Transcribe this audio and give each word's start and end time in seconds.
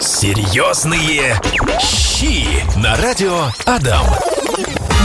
Серьезные 0.00 1.40
щи 1.80 2.46
на 2.78 2.96
радио 2.96 3.46
Адам. 3.64 4.04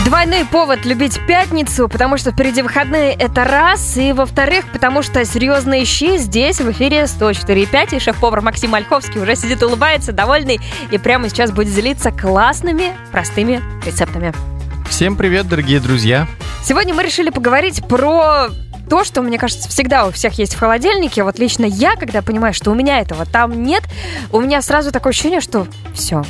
Двойной 0.06 0.46
повод 0.46 0.86
любить 0.86 1.20
пятницу, 1.26 1.88
потому 1.88 2.18
что 2.18 2.32
впереди 2.32 2.62
выходные 2.62 3.14
это 3.14 3.46
раз, 3.46 3.96
и 3.96 4.12
во-вторых, 4.12 4.66
потому 4.74 5.02
что 5.02 5.24
серьезные 5.24 5.86
щи 5.86 6.18
здесь 6.18 6.60
в 6.60 6.70
эфире 6.72 7.04
104.5, 7.04 7.96
и 7.96 8.00
шеф-повар 8.00 8.42
Максим 8.42 8.74
Ольховский 8.74 9.22
уже 9.22 9.36
сидит, 9.36 9.64
улыбается, 9.64 10.12
довольный, 10.12 10.60
и 10.92 10.98
прямо 10.98 11.30
сейчас 11.30 11.52
будет 11.52 11.74
делиться 11.74 12.12
классными, 12.12 12.92
простыми 13.12 13.62
рецептами. 13.86 14.34
Всем 14.90 15.16
привет, 15.16 15.48
дорогие 15.48 15.80
друзья! 15.80 16.28
Сегодня 16.64 16.94
мы 16.94 17.04
решили 17.04 17.30
поговорить 17.30 17.88
про 17.88 18.50
то, 18.92 19.06
что, 19.06 19.22
мне 19.22 19.38
кажется, 19.38 19.70
всегда 19.70 20.06
у 20.06 20.12
всех 20.12 20.34
есть 20.34 20.54
в 20.54 20.60
холодильнике. 20.60 21.24
Вот 21.24 21.40
лично 21.40 21.64
я, 21.64 21.96
когда 21.96 22.22
понимаю, 22.22 22.54
что 22.54 22.72
у 22.72 22.74
меня 22.74 23.00
этого 23.00 23.26
там 23.26 23.64
нет, 23.64 23.84
у 24.34 24.42
меня 24.42 24.62
сразу 24.62 24.92
такое 24.92 25.12
ощущение, 25.12 25.40
что 25.40 25.66
все, 25.94 26.26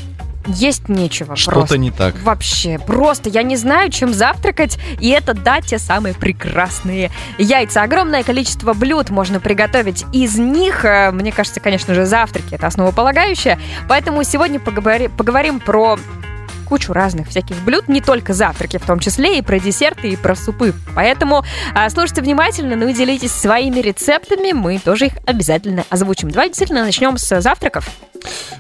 есть 0.46 0.88
нечего. 0.88 1.36
Что-то 1.36 1.80
не 1.80 1.90
так. 1.90 2.14
Вообще, 2.22 2.78
просто 2.78 3.30
я 3.30 3.42
не 3.42 3.56
знаю, 3.56 3.90
чем 3.90 4.14
завтракать, 4.14 4.78
и 5.00 5.10
это, 5.10 5.34
да, 5.34 5.60
те 5.62 5.80
самые 5.80 6.14
прекрасные 6.14 7.10
яйца. 7.40 7.82
Огромное 7.82 8.22
количество 8.22 8.74
блюд 8.74 9.10
можно 9.10 9.40
приготовить 9.40 10.06
из 10.14 10.38
них. 10.38 10.86
Э, 10.86 11.10
мне 11.10 11.32
кажется, 11.32 11.62
конечно 11.62 11.96
же, 11.96 12.06
завтраки— 12.06 12.50
это 12.54 12.68
основополагающее. 12.68 13.58
Поэтому 13.90 14.24
сегодня 14.24 14.60
поговори, 14.60 15.08
поговорим 15.08 15.60
про 15.60 15.98
кучу 16.72 16.94
разных 16.94 17.28
всяких 17.28 17.58
блюд, 17.66 17.90
не 17.90 18.00
только 18.00 18.34
завтраки, 18.34 18.78
в 18.78 18.86
том 18.86 19.00
числе 19.00 19.40
и 19.40 19.42
про 19.42 19.60
десерты, 19.60 20.08
и 20.08 20.16
про 20.16 20.38
супы. 20.38 20.74
Поэтому 20.96 21.44
а, 21.74 21.90
слушайте 21.90 22.22
внимательно, 22.22 22.78
ну 22.78 22.88
и 22.88 22.94
делитесь 22.94 23.34
своими 23.34 23.82
рецептами, 23.82 24.54
мы 24.54 24.80
тоже 24.80 25.08
их 25.08 25.14
обязательно 25.26 25.84
озвучим. 25.90 26.32
Давайте 26.32 26.52
действительно 26.52 26.86
начнем 26.86 27.18
с 27.18 27.42
завтраков. 27.42 27.90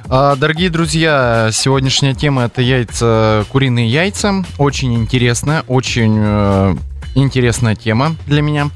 А, 0.09 0.35
дорогие 0.35 0.69
друзья, 0.69 1.51
сегодняшняя 1.53 2.13
тема 2.13 2.43
это 2.43 2.61
яйца, 2.61 3.45
куриные 3.49 3.87
яйца. 3.87 4.43
Очень 4.57 4.93
интересная, 4.95 5.63
очень 5.69 6.15
э, 6.17 6.75
интересная 7.15 7.75
тема 7.75 8.17
для 8.27 8.41
меня. 8.41 8.71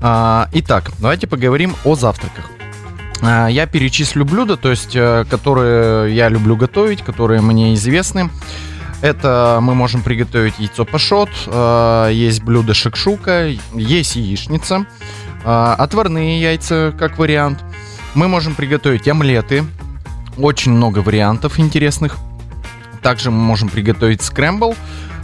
А, 0.00 0.48
итак, 0.54 0.90
давайте 1.00 1.26
поговорим 1.26 1.76
о 1.84 1.96
завтраках. 1.96 2.53
А, 3.24 3.48
я 3.48 3.66
перечислю 3.66 4.24
блюда, 4.24 4.56
то 4.56 4.70
есть, 4.70 4.94
э, 4.94 5.24
которые 5.30 6.14
я 6.14 6.28
люблю 6.28 6.56
готовить, 6.56 7.02
которые 7.02 7.40
мне 7.40 7.74
известны. 7.74 8.30
Это 9.00 9.58
мы 9.62 9.74
можем 9.74 10.02
приготовить 10.02 10.58
яйцо 10.58 10.84
пашот, 10.84 11.30
э, 11.46 12.10
есть 12.12 12.42
блюдо 12.42 12.74
шакшука, 12.74 13.48
есть 13.74 14.16
яичница, 14.16 14.86
э, 15.44 15.74
отварные 15.78 16.40
яйца 16.40 16.94
как 16.98 17.18
вариант. 17.18 17.64
Мы 18.14 18.28
можем 18.28 18.54
приготовить 18.54 19.08
омлеты, 19.08 19.64
очень 20.36 20.72
много 20.72 20.98
вариантов 20.98 21.58
интересных. 21.58 22.16
Также 23.02 23.30
мы 23.30 23.38
можем 23.38 23.68
приготовить 23.68 24.22
скрэмбл. 24.22 24.74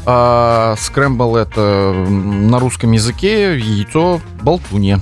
Скрэмбл 0.02 1.36
это 1.36 1.92
на 2.08 2.58
русском 2.58 2.92
языке 2.92 3.58
яйцо 3.58 4.20
болтунья. 4.42 5.00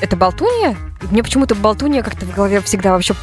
Это 0.00 0.16
болтунья? 0.16 0.76
Мне 1.10 1.22
почему-то 1.22 1.54
болтунья 1.54 2.02
как-то 2.02 2.26
в 2.26 2.34
голове 2.34 2.60
всегда 2.60 2.92
вообще, 2.92 3.14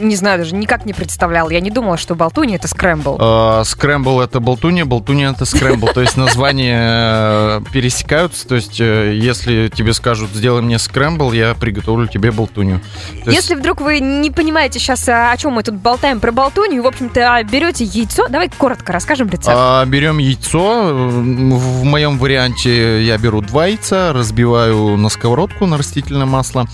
не 0.00 0.16
знаю, 0.16 0.38
даже 0.38 0.54
никак 0.54 0.86
не 0.86 0.92
представлял. 0.92 1.50
Я 1.50 1.60
не 1.60 1.70
думала, 1.70 1.96
что 1.96 2.14
болтунья 2.14 2.56
это 2.56 2.68
скрэмбл. 2.68 3.18
А, 3.20 3.64
скрэмбл 3.64 4.20
это 4.20 4.40
болтунья, 4.40 4.84
болтунья 4.84 5.30
это 5.30 5.44
скрэмбл. 5.44 5.88
То 5.88 6.00
есть 6.00 6.16
названия 6.16 6.80
э, 6.80 7.60
пересекаются. 7.72 8.48
То 8.48 8.54
есть 8.54 8.80
э, 8.80 9.14
если 9.14 9.68
тебе 9.68 9.92
скажут, 9.92 10.30
сделай 10.30 10.62
мне 10.62 10.78
скрэмбл, 10.78 11.32
я 11.32 11.54
приготовлю 11.54 12.08
тебе 12.08 12.32
болтунью. 12.32 12.80
Если 13.26 13.54
вдруг 13.54 13.82
вы 13.82 14.00
не 14.00 14.30
понимаете 14.30 14.78
сейчас, 14.78 15.06
о 15.08 15.36
чем 15.36 15.52
мы 15.52 15.62
тут 15.62 15.74
болтаем 15.74 16.20
про 16.20 16.32
болтунью, 16.32 16.82
в 16.82 16.86
общем-то, 16.86 17.42
берете 17.50 17.84
яйцо. 17.84 18.26
Давай 18.28 18.48
коротко 18.48 18.92
расскажем 18.92 19.28
рецепт. 19.28 19.50
А, 19.54 19.84
берем 19.84 20.18
яйцо. 20.18 20.92
В 20.92 21.84
моем 21.84 22.18
варианте 22.18 23.04
я 23.04 23.18
беру 23.18 23.42
два 23.42 23.66
яйца, 23.66 24.12
разбиваю 24.14 24.96
на 24.96 25.10
сковородку 25.10 25.66
на 25.66 25.76
растительное 25.76 26.26
масло 26.26 26.66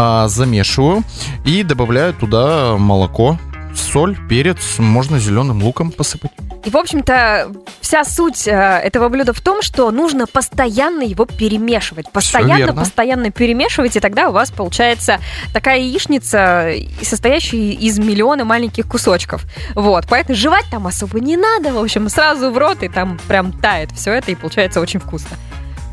а, 0.00 0.28
замешиваю 0.28 1.02
и 1.44 1.64
добавляю 1.64 2.14
туда 2.14 2.76
молоко, 2.76 3.36
соль, 3.74 4.16
перец, 4.28 4.78
можно 4.78 5.18
зеленым 5.18 5.60
луком 5.60 5.90
посыпать. 5.90 6.30
И, 6.64 6.70
в 6.70 6.76
общем-то, 6.76 7.50
вся 7.80 8.04
суть 8.04 8.46
э, 8.46 8.52
этого 8.52 9.08
блюда 9.08 9.32
в 9.32 9.40
том, 9.40 9.60
что 9.60 9.90
нужно 9.90 10.28
постоянно 10.28 11.02
его 11.02 11.24
перемешивать. 11.24 12.12
Постоянно, 12.12 12.72
постоянно 12.74 13.32
перемешивать, 13.32 13.96
и 13.96 14.00
тогда 14.00 14.28
у 14.28 14.32
вас 14.32 14.52
получается 14.52 15.18
такая 15.52 15.80
яичница, 15.80 16.70
состоящая 17.02 17.72
из 17.72 17.98
миллиона 17.98 18.44
маленьких 18.44 18.86
кусочков. 18.86 19.46
Вот, 19.74 20.04
поэтому 20.08 20.36
жевать 20.36 20.66
там 20.70 20.86
особо 20.86 21.18
не 21.18 21.36
надо, 21.36 21.72
в 21.72 21.78
общем, 21.78 22.08
сразу 22.08 22.52
в 22.52 22.58
рот, 22.58 22.84
и 22.84 22.88
там 22.88 23.18
прям 23.26 23.50
тает 23.50 23.90
все 23.90 24.12
это, 24.12 24.30
и 24.30 24.36
получается 24.36 24.80
очень 24.80 25.00
вкусно. 25.00 25.36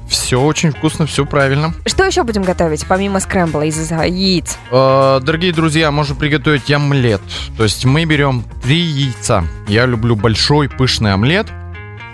Все 0.08 0.40
очень 0.40 0.72
вкусно, 0.72 1.06
все 1.06 1.26
правильно. 1.26 1.74
Что 1.86 2.04
еще 2.04 2.24
будем 2.24 2.44
готовить, 2.44 2.86
помимо 2.86 3.20
скрэмбла 3.20 3.64
из 3.64 3.92
яиц? 3.92 4.58
Э, 4.72 5.20
дорогие 5.22 5.52
друзья, 5.52 5.92
можно 5.92 6.16
приготовить 6.16 6.70
омлет. 6.72 7.22
То 7.58 7.64
есть 7.64 7.86
мы 7.86 8.06
берем 8.06 8.44
три 8.64 8.78
яйца. 8.78 9.44
Я 9.68 9.86
люблю 9.86 10.16
большой 10.16 10.70
пышный 10.70 11.14
омлет. 11.14 11.48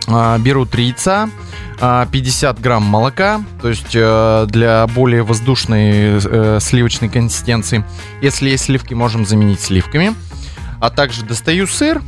Э, 0.08 0.38
беру 0.40 0.66
три 0.66 0.88
яйца. 0.88 1.30
50 1.82 2.60
э, 2.60 2.62
грамм 2.62 2.84
молока, 2.84 3.44
то 3.62 3.70
есть 3.70 3.96
э, 3.96 4.46
для 4.48 4.86
более 4.88 5.24
воздушной 5.24 6.20
э, 6.24 6.60
сливочной 6.62 7.10
консистенции. 7.10 7.84
Если 8.22 8.50
есть 8.50 8.66
сливки, 8.66 8.94
можем 8.94 9.26
заменить 9.26 9.62
сливками. 9.62 10.14
А 10.80 10.90
также 10.92 11.24
достаю 11.26 11.66
сыр 11.68 12.02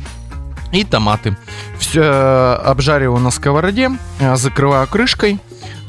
и 0.72 0.84
томаты. 0.84 1.36
Все 1.78 2.02
обжариваю 2.64 3.20
на 3.20 3.30
сковороде, 3.30 3.90
закрываю 4.34 4.86
крышкой 4.88 5.40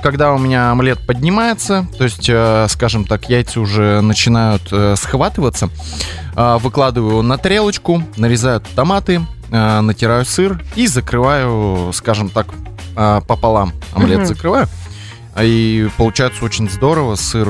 когда 0.01 0.33
у 0.33 0.37
меня 0.37 0.71
омлет 0.71 0.99
поднимается, 1.05 1.87
то 1.97 2.03
есть, 2.03 2.29
э, 2.29 2.67
скажем 2.69 3.05
так, 3.05 3.29
яйца 3.29 3.59
уже 3.59 4.01
начинают 4.01 4.63
э, 4.71 4.95
схватываться, 4.97 5.69
э, 6.35 6.57
выкладываю 6.61 7.21
на 7.21 7.37
тарелочку, 7.37 8.03
нарезаю 8.17 8.61
томаты, 8.75 9.21
натираю 9.49 10.25
сыр 10.25 10.61
и 10.75 10.87
закрываю, 10.87 11.91
скажем 11.93 12.29
так, 12.29 12.47
пополам. 12.95 13.73
Омлет 13.93 14.19
угу. 14.19 14.25
закрываю. 14.25 14.67
И 15.39 15.87
получается 15.97 16.43
очень 16.43 16.67
здорово, 16.67 17.15
сыр 17.15 17.47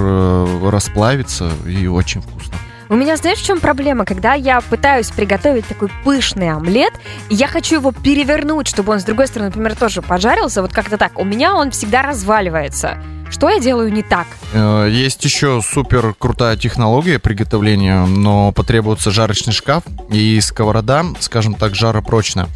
расплавится 0.69 1.49
и 1.65 1.87
очень 1.87 2.21
вкусно. 2.21 2.53
У 2.87 2.95
меня, 2.95 3.17
знаешь, 3.17 3.39
в 3.39 3.45
чем 3.45 3.59
проблема? 3.59 4.05
Когда 4.05 4.33
я 4.35 4.61
пытаюсь 4.61 5.09
приготовить 5.09 5.67
такой 5.67 5.89
пышный 6.03 6.51
омлет, 6.51 6.93
я 7.29 7.47
хочу 7.47 7.75
его 7.75 7.91
перевернуть, 7.91 8.67
чтобы 8.67 8.93
он 8.93 8.99
с 8.99 9.03
другой 9.03 9.27
стороны, 9.27 9.49
например, 9.49 9.75
тоже 9.75 10.01
пожарился, 10.01 10.61
вот 10.61 10.71
как-то 10.71 10.97
так. 10.97 11.17
У 11.17 11.23
меня 11.23 11.55
он 11.55 11.71
всегда 11.71 12.03
разваливается. 12.03 12.97
Что 13.31 13.49
я 13.49 13.59
делаю 13.59 13.91
не 13.91 14.03
так? 14.03 14.27
Э, 14.53 14.87
есть 14.89 15.23
еще 15.25 15.61
супер 15.63 16.13
крутая 16.13 16.57
технология 16.57 17.17
приготовления, 17.17 18.05
но 18.05 18.51
потребуется 18.51 19.09
жарочный 19.09 19.51
шкаф 19.51 19.83
и 20.11 20.39
сковорода, 20.41 21.05
скажем 21.19 21.55
так, 21.55 21.73
жаропрочная. 21.73 22.47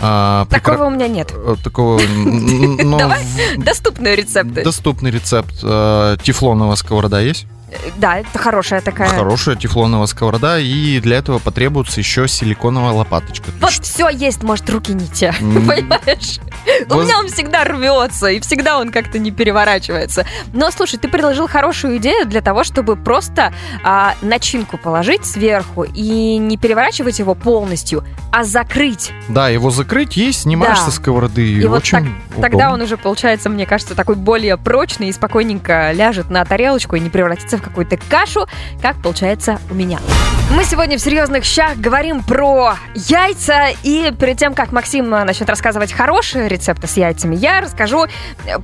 А, 0.00 0.46
Такого 0.46 0.74
прекра... 0.74 0.86
у 0.86 0.90
меня 0.90 1.06
нет. 1.06 1.32
Э, 1.32 1.54
такого. 1.62 2.00
Давай 2.78 3.24
доступные 3.58 4.16
рецепты. 4.16 4.64
Доступный 4.64 5.12
рецепт. 5.12 5.54
Э, 5.62 6.16
тефлоновая 6.20 6.74
сковорода 6.74 7.20
есть? 7.20 7.46
Да, 7.96 8.18
это 8.18 8.38
хорошая 8.38 8.80
такая. 8.80 9.08
Хорошая 9.08 9.56
тефлоновая 9.56 10.06
сковорода, 10.06 10.58
и 10.58 11.00
для 11.00 11.18
этого 11.18 11.38
потребуется 11.38 12.00
еще 12.00 12.28
силиконовая 12.28 12.92
лопаточка. 12.92 13.50
Вот 13.60 13.70
есть... 13.70 13.84
все 13.84 14.08
есть, 14.08 14.42
может, 14.42 14.68
руки 14.70 14.92
не 14.92 15.06
те, 15.06 15.32
понимаешь? 15.40 16.40
У 16.88 16.94
меня 16.94 17.18
он 17.18 17.28
всегда 17.28 17.64
рвется, 17.64 18.28
и 18.28 18.40
всегда 18.40 18.78
он 18.78 18.90
как-то 18.90 19.18
не 19.18 19.30
переворачивается. 19.30 20.26
Но 20.52 20.70
слушай, 20.70 20.98
ты 20.98 21.08
предложил 21.08 21.48
хорошую 21.48 21.96
идею 21.98 22.26
для 22.26 22.40
того, 22.40 22.64
чтобы 22.64 22.96
просто 22.96 23.52
а, 23.82 24.14
начинку 24.22 24.78
положить 24.78 25.24
сверху 25.24 25.82
и 25.82 26.36
не 26.38 26.56
переворачивать 26.56 27.18
его 27.18 27.34
полностью, 27.34 28.04
а 28.30 28.44
закрыть. 28.44 29.12
Да, 29.28 29.48
его 29.48 29.70
закрыть 29.70 30.16
есть, 30.16 30.42
снимаешь 30.42 30.78
да. 30.78 30.84
со 30.84 30.90
сковороды. 30.90 31.52
И 31.52 31.66
вот 31.66 31.84
так, 31.88 32.04
тогда 32.40 32.72
он 32.72 32.80
уже 32.80 32.96
получается, 32.96 33.48
мне 33.48 33.66
кажется, 33.66 33.94
такой 33.94 34.14
более 34.14 34.56
прочный 34.56 35.08
и 35.08 35.12
спокойненько 35.12 35.92
ляжет 35.92 36.30
на 36.30 36.44
тарелочку 36.44 36.96
и 36.96 37.00
не 37.00 37.10
превратится 37.10 37.58
в 37.58 37.61
какую-то 37.62 37.96
кашу, 37.96 38.46
как 38.80 39.00
получается 39.02 39.58
у 39.70 39.74
меня. 39.74 39.98
Мы 40.54 40.64
сегодня 40.64 40.98
в 40.98 41.00
серьезных 41.00 41.44
щах 41.44 41.78
говорим 41.78 42.22
про 42.22 42.76
яйца. 42.94 43.68
И 43.82 44.12
перед 44.20 44.36
тем, 44.36 44.52
как 44.52 44.70
Максим 44.70 45.08
начнет 45.08 45.48
рассказывать 45.48 45.92
хорошие 45.92 46.46
рецепты 46.46 46.86
с 46.86 46.98
яйцами, 46.98 47.34
я 47.36 47.62
расскажу 47.62 48.04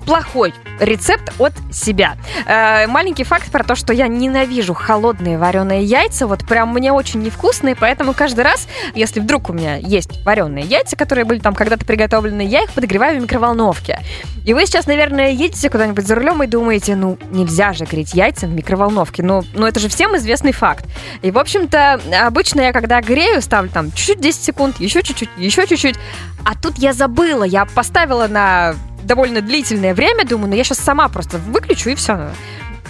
плохой 0.05 0.53
рецепт 0.81 1.33
от 1.39 1.55
себя. 1.73 2.17
Э, 2.47 2.87
маленький 2.87 3.25
факт 3.25 3.51
про 3.51 3.65
то, 3.65 3.75
что 3.75 3.95
я 3.95 4.07
ненавижу 4.07 4.75
холодные 4.75 5.39
вареные 5.39 5.83
яйца. 5.83 6.27
Вот 6.27 6.47
прям 6.47 6.75
мне 6.75 6.93
очень 6.93 7.23
невкусные, 7.23 7.75
поэтому 7.75 8.13
каждый 8.13 8.45
раз, 8.45 8.69
если 8.95 9.21
вдруг 9.21 9.49
у 9.49 9.55
меня 9.55 9.77
есть 9.77 10.23
вареные 10.27 10.67
яйца, 10.67 10.95
которые 10.95 11.25
были 11.25 11.39
там 11.39 11.55
когда-то 11.55 11.87
приготовлены, 11.87 12.43
я 12.43 12.65
их 12.65 12.73
подогреваю 12.73 13.19
в 13.19 13.23
микроволновке. 13.23 14.01
И 14.45 14.55
вы 14.55 14.67
сейчас, 14.67 14.87
наверное, 14.87 15.31
едете 15.31 15.71
куда-нибудь 15.71 16.07
за 16.07 16.15
рулем 16.15 16.43
и 16.43 16.47
думаете, 16.47 16.97
ну, 16.97 17.19
нельзя 17.31 17.73
же 17.73 17.85
греть 17.85 18.15
яйца 18.15 18.47
в 18.47 18.51
микроволновке. 18.51 18.88
Ну, 19.23 19.43
ну 19.55 19.67
это 19.67 19.81
же 19.81 19.89
всем 19.89 20.17
известный 20.17 20.53
факт. 20.53 20.85
И, 21.23 21.31
в 21.31 21.39
общем-то, 21.39 22.01
обычно 22.25 22.61
я 22.63 22.73
когда 22.73 23.01
грею, 23.01 23.43
ставлю 23.43 23.71
там 23.71 23.93
чуть-чуть 23.93 24.21
10 24.21 24.43
секунд, 24.43 24.81
еще 24.81 25.03
чуть-чуть, 25.03 25.31
еще 25.37 25.67
чуть-чуть. 25.67 25.97
А 26.45 26.55
тут 26.55 26.79
я 26.79 26.93
забыла, 26.93 27.45
я 27.45 27.65
поставила 27.65 28.27
на 28.29 28.75
довольно 29.03 29.41
длительное 29.41 29.95
время, 29.95 30.25
думаю, 30.25 30.51
ну 30.51 30.57
я 30.57 30.65
сейчас 30.65 30.79
сама 30.79 31.09
просто 31.09 31.39
выключу 31.39 31.91
и 31.91 31.95
все. 31.95 32.31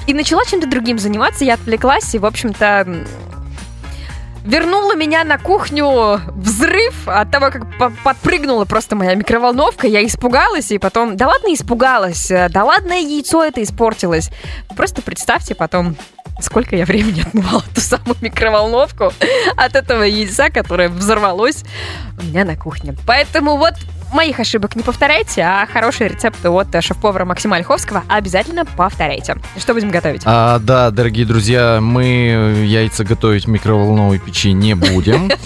И 0.06 0.15
начала 0.15 0.45
чем-то 0.45 0.67
другим 0.67 0.99
заниматься, 0.99 1.45
я 1.45 1.55
отвлеклась, 1.55 2.15
и, 2.15 2.19
в 2.19 2.25
общем-то, 2.25 3.05
вернула 4.49 4.97
меня 4.97 5.25
на 5.25 5.39
кухню 5.39 6.21
взрыв 6.35 7.06
от 7.06 7.31
того, 7.31 7.50
как 7.50 7.67
подпрыгнула 8.03 8.65
просто 8.65 8.97
моя 8.97 9.15
микроволновка. 9.15 9.87
Я 9.87 10.05
испугалась, 10.05 10.71
и 10.71 10.79
потом... 10.79 11.17
Да 11.17 11.27
ладно, 11.27 11.53
испугалась. 11.53 12.33
Да 12.50 12.65
ладно, 12.65 12.95
яйцо 12.95 13.45
это 13.45 13.62
испортилось. 13.62 14.31
Просто 14.75 15.03
представьте 15.03 15.55
потом, 15.55 15.97
сколько 16.41 16.77
я 16.77 16.87
времени 16.87 17.21
отмывала 17.21 17.62
ту 17.75 17.81
самую 17.83 18.17
микроволновку 18.23 19.12
от 19.56 19.77
этого 19.77 20.03
яйца, 20.03 20.49
которое 20.49 20.89
взорвалось 20.89 21.65
у 22.19 22.25
меня 22.25 22.47
на 22.47 22.56
кухне. 22.56 22.97
Поэтому 23.06 23.59
вот 23.59 23.75
моих 24.13 24.41
ошибок 24.41 24.77
не 24.77 24.83
повторяйте, 24.83 25.43
а 25.43 25.67
хорошие 25.67 26.09
рецепты 26.09 26.49
от 26.49 26.69
шеф-повара 26.83 27.25
Максима 27.25 27.57
Ольховского 27.57 28.05
обязательно 28.09 28.65
повторяйте. 28.65 29.37
Что 29.59 29.75
будем 29.75 29.91
готовить? 29.91 30.23
А, 30.25 30.59
да, 30.59 30.91
дорогие 30.91 31.27
друзья, 31.27 31.79
мы 31.81 32.65
яйца 32.65 33.05
готовить 33.05 33.47
в 33.47 33.49
микроволновой 33.49 34.19
печи 34.19 34.53
не 34.53 34.75
будем. 34.75 35.31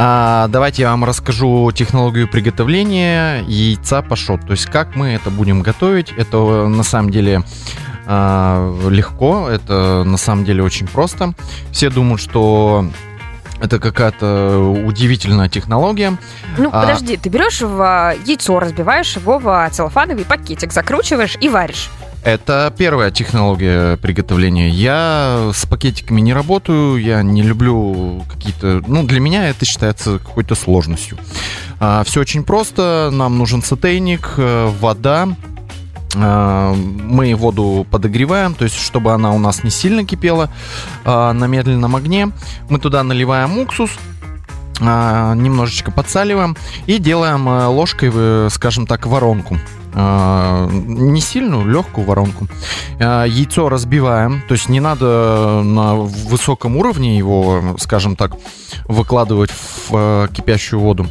А, 0.00 0.46
давайте 0.48 0.82
я 0.82 0.90
вам 0.90 1.04
расскажу 1.04 1.72
технологию 1.72 2.28
приготовления 2.28 3.42
яйца 3.48 4.00
пашот. 4.00 4.42
То 4.42 4.52
есть 4.52 4.66
как 4.66 4.94
мы 4.94 5.08
это 5.08 5.30
будем 5.30 5.60
готовить. 5.60 6.12
Это 6.16 6.68
на 6.68 6.84
самом 6.84 7.10
деле 7.10 7.42
а, 8.06 8.88
легко, 8.88 9.48
это 9.50 10.04
на 10.04 10.16
самом 10.16 10.44
деле 10.44 10.62
очень 10.62 10.86
просто. 10.86 11.34
Все 11.72 11.90
думают, 11.90 12.20
что 12.20 12.88
это 13.60 13.78
какая-то 13.78 14.58
удивительная 14.86 15.48
технология. 15.48 16.16
Ну, 16.56 16.70
а... 16.72 16.82
подожди, 16.82 17.16
ты 17.16 17.28
берешь 17.28 17.60
в 17.60 17.80
а, 17.80 18.14
яйцо, 18.26 18.58
разбиваешь 18.58 19.16
его 19.16 19.38
в 19.38 19.70
целлофановый 19.72 20.24
пакетик, 20.24 20.72
закручиваешь 20.72 21.36
и 21.40 21.48
варишь. 21.48 21.90
Это 22.24 22.72
первая 22.76 23.10
технология 23.10 23.96
приготовления. 23.96 24.68
Я 24.68 25.50
с 25.54 25.66
пакетиками 25.66 26.20
не 26.20 26.34
работаю, 26.34 26.96
я 26.96 27.22
не 27.22 27.42
люблю 27.42 28.24
какие-то... 28.30 28.82
Ну, 28.86 29.04
для 29.04 29.20
меня 29.20 29.48
это 29.48 29.64
считается 29.64 30.18
какой-то 30.18 30.54
сложностью. 30.54 31.16
А, 31.80 32.02
все 32.04 32.20
очень 32.20 32.42
просто. 32.42 33.10
Нам 33.12 33.38
нужен 33.38 33.62
сотейник, 33.62 34.34
э, 34.36 34.70
вода, 34.80 35.28
а, 35.28 35.57
мы 36.18 37.34
воду 37.34 37.86
подогреваем, 37.90 38.54
то 38.54 38.64
есть 38.64 38.76
чтобы 38.76 39.12
она 39.12 39.32
у 39.32 39.38
нас 39.38 39.62
не 39.64 39.70
сильно 39.70 40.04
кипела 40.04 40.50
а, 41.04 41.32
на 41.32 41.46
медленном 41.46 41.96
огне. 41.96 42.30
Мы 42.68 42.78
туда 42.78 43.02
наливаем 43.02 43.58
уксус, 43.58 43.90
а, 44.80 45.34
немножечко 45.34 45.90
подсаливаем 45.90 46.56
и 46.86 46.98
делаем 46.98 47.46
ложкой, 47.46 48.50
скажем 48.50 48.86
так, 48.86 49.06
воронку. 49.06 49.58
Не 49.94 51.20
сильную, 51.20 51.66
легкую 51.66 52.06
воронку. 52.06 52.46
Яйцо 53.00 53.68
разбиваем, 53.68 54.42
то 54.46 54.52
есть 54.52 54.68
не 54.68 54.80
надо 54.80 55.62
на 55.64 55.94
высоком 55.94 56.76
уровне 56.76 57.16
его, 57.16 57.74
скажем 57.78 58.14
так, 58.14 58.32
выкладывать 58.84 59.50
в 59.88 60.28
кипящую 60.32 60.80
воду. 60.80 61.06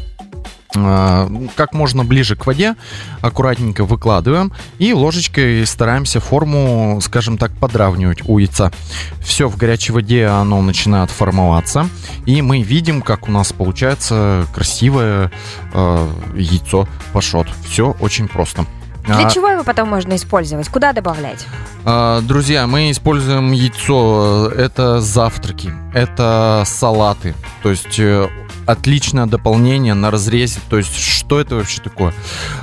А, 0.75 1.29
как 1.55 1.73
можно 1.73 2.03
ближе 2.03 2.35
к 2.35 2.45
воде, 2.45 2.75
аккуратненько 3.21 3.85
выкладываем 3.85 4.51
и 4.79 4.93
ложечкой 4.93 5.65
стараемся 5.65 6.19
форму, 6.19 6.99
скажем 7.01 7.37
так, 7.37 7.51
подравнивать 7.53 8.27
у 8.27 8.37
яйца. 8.37 8.71
Все 9.21 9.47
в 9.47 9.57
горячей 9.57 9.93
воде 9.93 10.27
оно 10.27 10.61
начинает 10.61 11.09
формоваться, 11.09 11.89
и 12.25 12.41
мы 12.41 12.61
видим, 12.61 13.01
как 13.01 13.27
у 13.27 13.31
нас 13.31 13.53
получается 13.53 14.45
красивое 14.53 15.31
э, 15.73 16.07
яйцо 16.35 16.87
пашот. 17.13 17.47
Все 17.65 17.95
очень 17.99 18.27
просто. 18.27 18.65
Для 19.07 19.27
а, 19.27 19.29
чего 19.29 19.47
его 19.47 19.63
потом 19.63 19.87
можно 19.89 20.15
использовать? 20.15 20.67
Куда 20.67 20.91
добавлять? 20.91 21.47
А, 21.85 22.19
друзья, 22.21 22.67
мы 22.67 22.91
используем 22.91 23.53
яйцо. 23.53 24.51
Это 24.53 24.99
завтраки, 24.99 25.71
это 25.93 26.63
салаты. 26.65 27.33
То 27.63 27.69
есть 27.69 27.97
э, 27.99 28.27
отличное 28.67 29.25
дополнение 29.25 29.93
на 29.93 30.11
разрезе. 30.11 30.59
То 30.69 30.77
есть, 30.77 30.95
что 30.95 31.39
это 31.39 31.55
вообще 31.55 31.81
такое? 31.81 32.13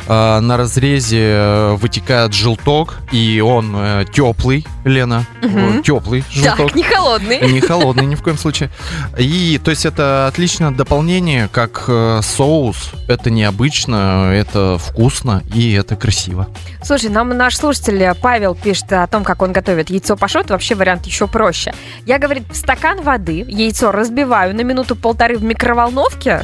А, 0.06 0.40
на 0.40 0.56
разрезе 0.56 1.20
э, 1.20 1.72
вытекает 1.74 2.32
желток, 2.34 2.98
и 3.10 3.40
он 3.40 3.74
э, 3.74 4.04
теплый, 4.12 4.66
Лена. 4.84 5.26
Угу. 5.42 5.82
Теплый 5.82 6.24
желток. 6.30 6.68
Так, 6.68 6.76
не 6.76 6.82
холодный. 6.82 7.40
Не 7.50 7.60
холодный 7.60 8.06
ни 8.06 8.14
в 8.14 8.22
коем 8.22 8.38
случае. 8.38 8.70
И, 9.18 9.60
то 9.64 9.70
есть, 9.70 9.86
это 9.86 10.26
отличное 10.28 10.70
дополнение, 10.70 11.48
как 11.50 11.84
э, 11.88 12.20
соус. 12.22 12.90
Это 13.08 13.30
необычно, 13.30 14.30
это 14.32 14.78
вкусно 14.78 15.42
и 15.54 15.72
это 15.72 15.96
красиво. 15.96 16.48
Слушай, 16.82 17.10
нам 17.10 17.30
наш 17.30 17.56
слушатель 17.56 18.14
Павел 18.20 18.54
пишет 18.54 18.92
о 18.92 19.06
том, 19.06 19.24
как 19.24 19.40
он 19.42 19.52
готовит 19.52 19.90
яйцо 19.90 20.16
пашот. 20.16 20.50
Вообще 20.50 20.74
вариант 20.74 21.06
еще 21.06 21.26
проще. 21.26 21.74
Я, 22.04 22.18
говорит, 22.18 22.44
в 22.50 22.56
стакан 22.56 23.02
воды 23.02 23.44
яйцо 23.48 23.90
разбиваю 23.90 24.54
на 24.54 24.60
минуту-полторы 24.60 25.38
в 25.38 25.44
микроволновке, 25.44 25.93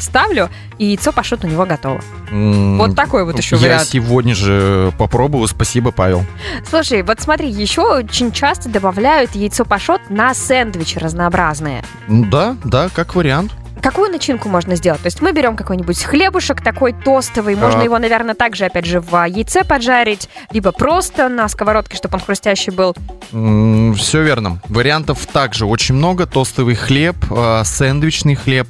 ставлю, 0.01 0.49
и 0.79 0.87
яйцо 0.87 1.13
пашот 1.13 1.45
у 1.45 1.47
него 1.47 1.67
готово. 1.67 2.01
Mm, 2.31 2.77
вот 2.77 2.97
такой 2.97 3.25
вот 3.25 3.39
еще 3.39 3.57
я 3.57 3.63
вариант. 3.63 3.83
Я 3.83 4.01
сегодня 4.01 4.35
же 4.35 4.93
попробую. 4.99 5.47
Спасибо, 5.49 5.91
Павел. 5.91 6.25
Слушай, 6.69 7.03
вот 7.03 7.21
смотри, 7.21 7.51
еще 7.51 7.83
очень 7.83 8.33
часто 8.33 8.69
добавляют 8.69 9.35
яйцо 9.35 9.65
пашот 9.65 10.01
на 10.09 10.35
сэндвичи 10.35 10.99
разнообразные. 10.99 11.85
Да, 12.09 12.57
да, 12.65 12.89
как 12.95 13.15
вариант. 13.15 13.53
Какую 13.83 14.11
начинку 14.11 14.49
можно 14.49 14.77
сделать? 14.77 15.01
То 15.01 15.07
есть 15.07 15.23
мы 15.23 15.33
берем 15.33 15.57
какой-нибудь 15.57 16.03
хлебушек 16.03 16.63
такой 16.63 16.93
тостовый, 16.93 17.57
можно 17.57 17.81
а... 17.81 17.85
его, 17.85 17.99
наверное, 17.99 18.35
также, 18.35 18.67
опять 18.67 18.85
же, 18.85 19.01
в 19.01 19.27
яйце 19.27 19.65
поджарить, 19.65 20.29
либо 20.53 20.71
просто 20.73 21.29
на 21.31 21.49
сковородке, 21.49 21.97
чтобы 21.97 22.17
он 22.17 22.21
хрустящий 22.21 22.73
был. 22.73 22.95
Mm, 23.33 23.95
все 23.95 24.23
верно. 24.23 24.61
Вариантов 24.69 25.25
также 25.27 25.65
очень 25.65 25.95
много. 25.95 26.27
Тостовый 26.27 26.75
хлеб, 26.75 27.17
э, 27.31 27.63
сэндвичный 27.65 28.35
хлеб. 28.35 28.69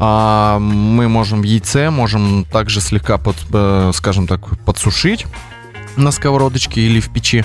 Э, 0.00 0.58
мы 0.58 1.08
можем 1.08 1.40
в 1.40 1.44
яйце, 1.44 1.90
можем 1.90 2.44
также 2.44 2.80
слегка, 2.80 3.18
под, 3.18 3.36
э, 3.52 3.90
скажем 3.94 4.26
так, 4.26 4.40
подсушить 4.64 5.26
на 5.96 6.10
сковородочке 6.10 6.80
или 6.82 7.00
в 7.00 7.10
печи. 7.10 7.44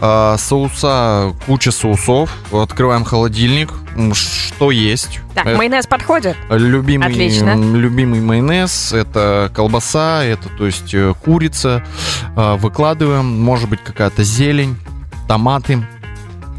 А, 0.00 0.36
соуса, 0.38 1.34
куча 1.46 1.72
соусов. 1.72 2.30
Открываем 2.52 3.04
холодильник. 3.04 3.72
Что 4.12 4.70
есть? 4.70 5.20
Так, 5.34 5.46
это 5.46 5.56
майонез 5.56 5.86
подходит? 5.86 6.36
Любимый, 6.50 7.08
Отлично. 7.08 7.56
любимый 7.56 8.20
майонез. 8.20 8.92
Это 8.92 9.50
колбаса, 9.54 10.22
это 10.22 10.48
то 10.50 10.66
есть 10.66 10.94
э, 10.94 11.14
курица. 11.24 11.84
А, 12.36 12.56
выкладываем. 12.56 13.26
Может 13.42 13.68
быть 13.68 13.80
какая-то 13.82 14.22
зелень, 14.22 14.76
томаты. 15.26 15.84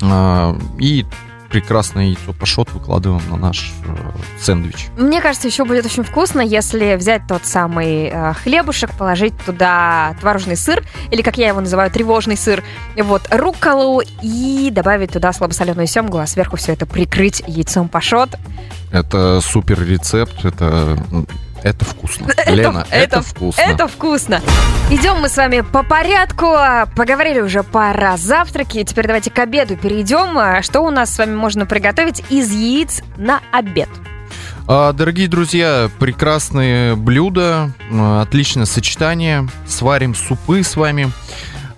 А, 0.01 0.58
и 0.80 1.06
прекрасное 1.50 2.06
яйцо 2.06 2.34
пашот 2.34 2.72
выкладываем 2.72 3.22
на 3.29 3.38
наш 3.38 3.72
э, 3.86 3.96
сэндвич. 4.39 4.88
Мне 4.98 5.22
кажется, 5.22 5.48
еще 5.48 5.65
будет 5.65 5.86
очень 5.86 6.03
вкусно, 6.03 6.41
если 6.41 6.96
взять 6.96 7.24
тот 7.27 7.46
самый 7.46 8.10
э, 8.12 8.34
хлебушек, 8.34 8.91
положить 8.94 9.34
туда 9.46 10.15
творожный 10.20 10.56
сыр, 10.56 10.84
или, 11.12 11.22
как 11.22 11.38
я 11.38 11.50
его 11.50 11.60
называю, 11.60 11.91
тревожный 11.91 12.38
сыр, 12.38 12.63
вот, 12.96 13.27
рукколу, 13.32 14.01
и 14.22 14.70
добавить 14.72 15.12
туда 15.12 15.34
слабосоленую 15.34 15.88
семгу, 15.88 16.20
а 16.20 16.27
сверху 16.27 16.58
все 16.58 16.74
это 16.74 16.86
прикрыть 16.86 17.44
яйцом 17.48 17.89
пашот. 17.89 18.29
Это 18.91 19.41
супер 19.41 19.84
рецепт, 19.84 20.46
это 20.46 20.98
это 21.63 21.86
вкусно. 21.86 22.28
Это, 22.38 22.51
Лена, 22.51 22.86
это, 22.89 23.18
это 23.18 23.22
вкусно. 23.22 23.62
Это 23.62 23.88
вкусно. 23.88 24.42
Идем 24.89 25.22
мы 25.22 25.30
с 25.30 25.38
вами 25.38 25.62
по 25.62 25.84
порядку. 25.84 26.56
Поговорили 26.96 27.42
уже 27.42 27.63
про 27.63 28.18
завтраки. 28.18 28.84
Теперь 28.84 29.08
давайте 29.08 29.30
к 29.32 29.39
обеду 29.39 29.75
перейдем. 29.75 30.62
Что 30.63 30.82
у 30.82 30.89
нас 30.89 31.13
с 31.13 31.18
вами 31.18 31.36
можно 31.36 31.66
приготовить 31.66 32.24
из 32.30 32.51
яиц 32.51 33.01
на 33.18 33.42
обед? 33.51 33.89
А, 34.68 34.94
дорогие 34.94 35.28
друзья, 35.28 35.89
прекрасные 36.00 36.96
блюда, 36.96 37.72
отличное 37.92 38.66
сочетание. 38.66 39.48
Сварим 39.68 40.16
супы 40.16 40.63
с 40.63 40.75
вами. 40.75 41.12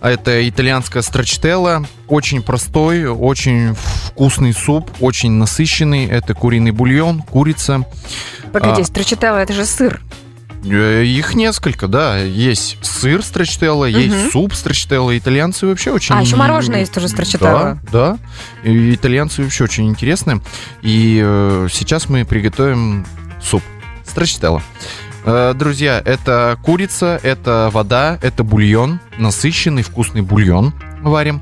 Это 0.02 0.48
итальянская 0.50 1.04
страчтелла. 1.04 1.86
Очень 2.08 2.42
простой, 2.42 3.06
очень 3.06 3.76
вкусный 3.76 4.54
суп, 4.54 4.90
очень 5.00 5.32
насыщенный. 5.32 6.06
Это 6.06 6.34
куриный 6.34 6.72
бульон, 6.72 7.22
курица. 7.22 7.86
Погоди, 8.52 8.82
а, 8.82 8.86
страчителла 8.86 9.38
это 9.38 9.54
же 9.54 9.66
сыр. 9.66 10.02
Э, 10.64 11.04
их 11.04 11.36
несколько, 11.36 11.88
да. 11.88 12.18
Есть 12.18 12.78
сыр 12.82 13.24
страчителла, 13.24 13.86
угу. 13.86 13.98
есть 13.98 14.32
суп 14.32 14.54
страчителла. 14.54 15.18
Итальянцы 15.18 15.68
вообще 15.68 15.92
очень... 15.92 16.16
А, 16.16 16.22
еще 16.22 16.36
мороженое 16.36 16.82
есть 16.82 16.94
тоже 16.94 17.08
страчителла. 17.08 17.80
Да, 17.92 18.18
да. 18.64 18.70
И 18.70 18.96
итальянцы 18.96 19.44
вообще 19.44 19.64
очень 19.64 19.88
интересны. 19.88 20.42
И 20.82 21.22
э, 21.24 21.68
сейчас 21.72 22.10
мы 22.10 22.26
приготовим 22.26 23.06
суп 23.42 23.62
страчителла. 24.06 24.62
Э, 25.24 25.54
друзья, 25.54 26.02
это 26.04 26.58
курица, 26.64 27.20
это 27.22 27.70
вода, 27.72 28.18
это 28.22 28.44
бульон, 28.44 29.00
насыщенный 29.18 29.84
вкусный 29.84 30.22
бульон 30.22 30.74
варим. 31.02 31.42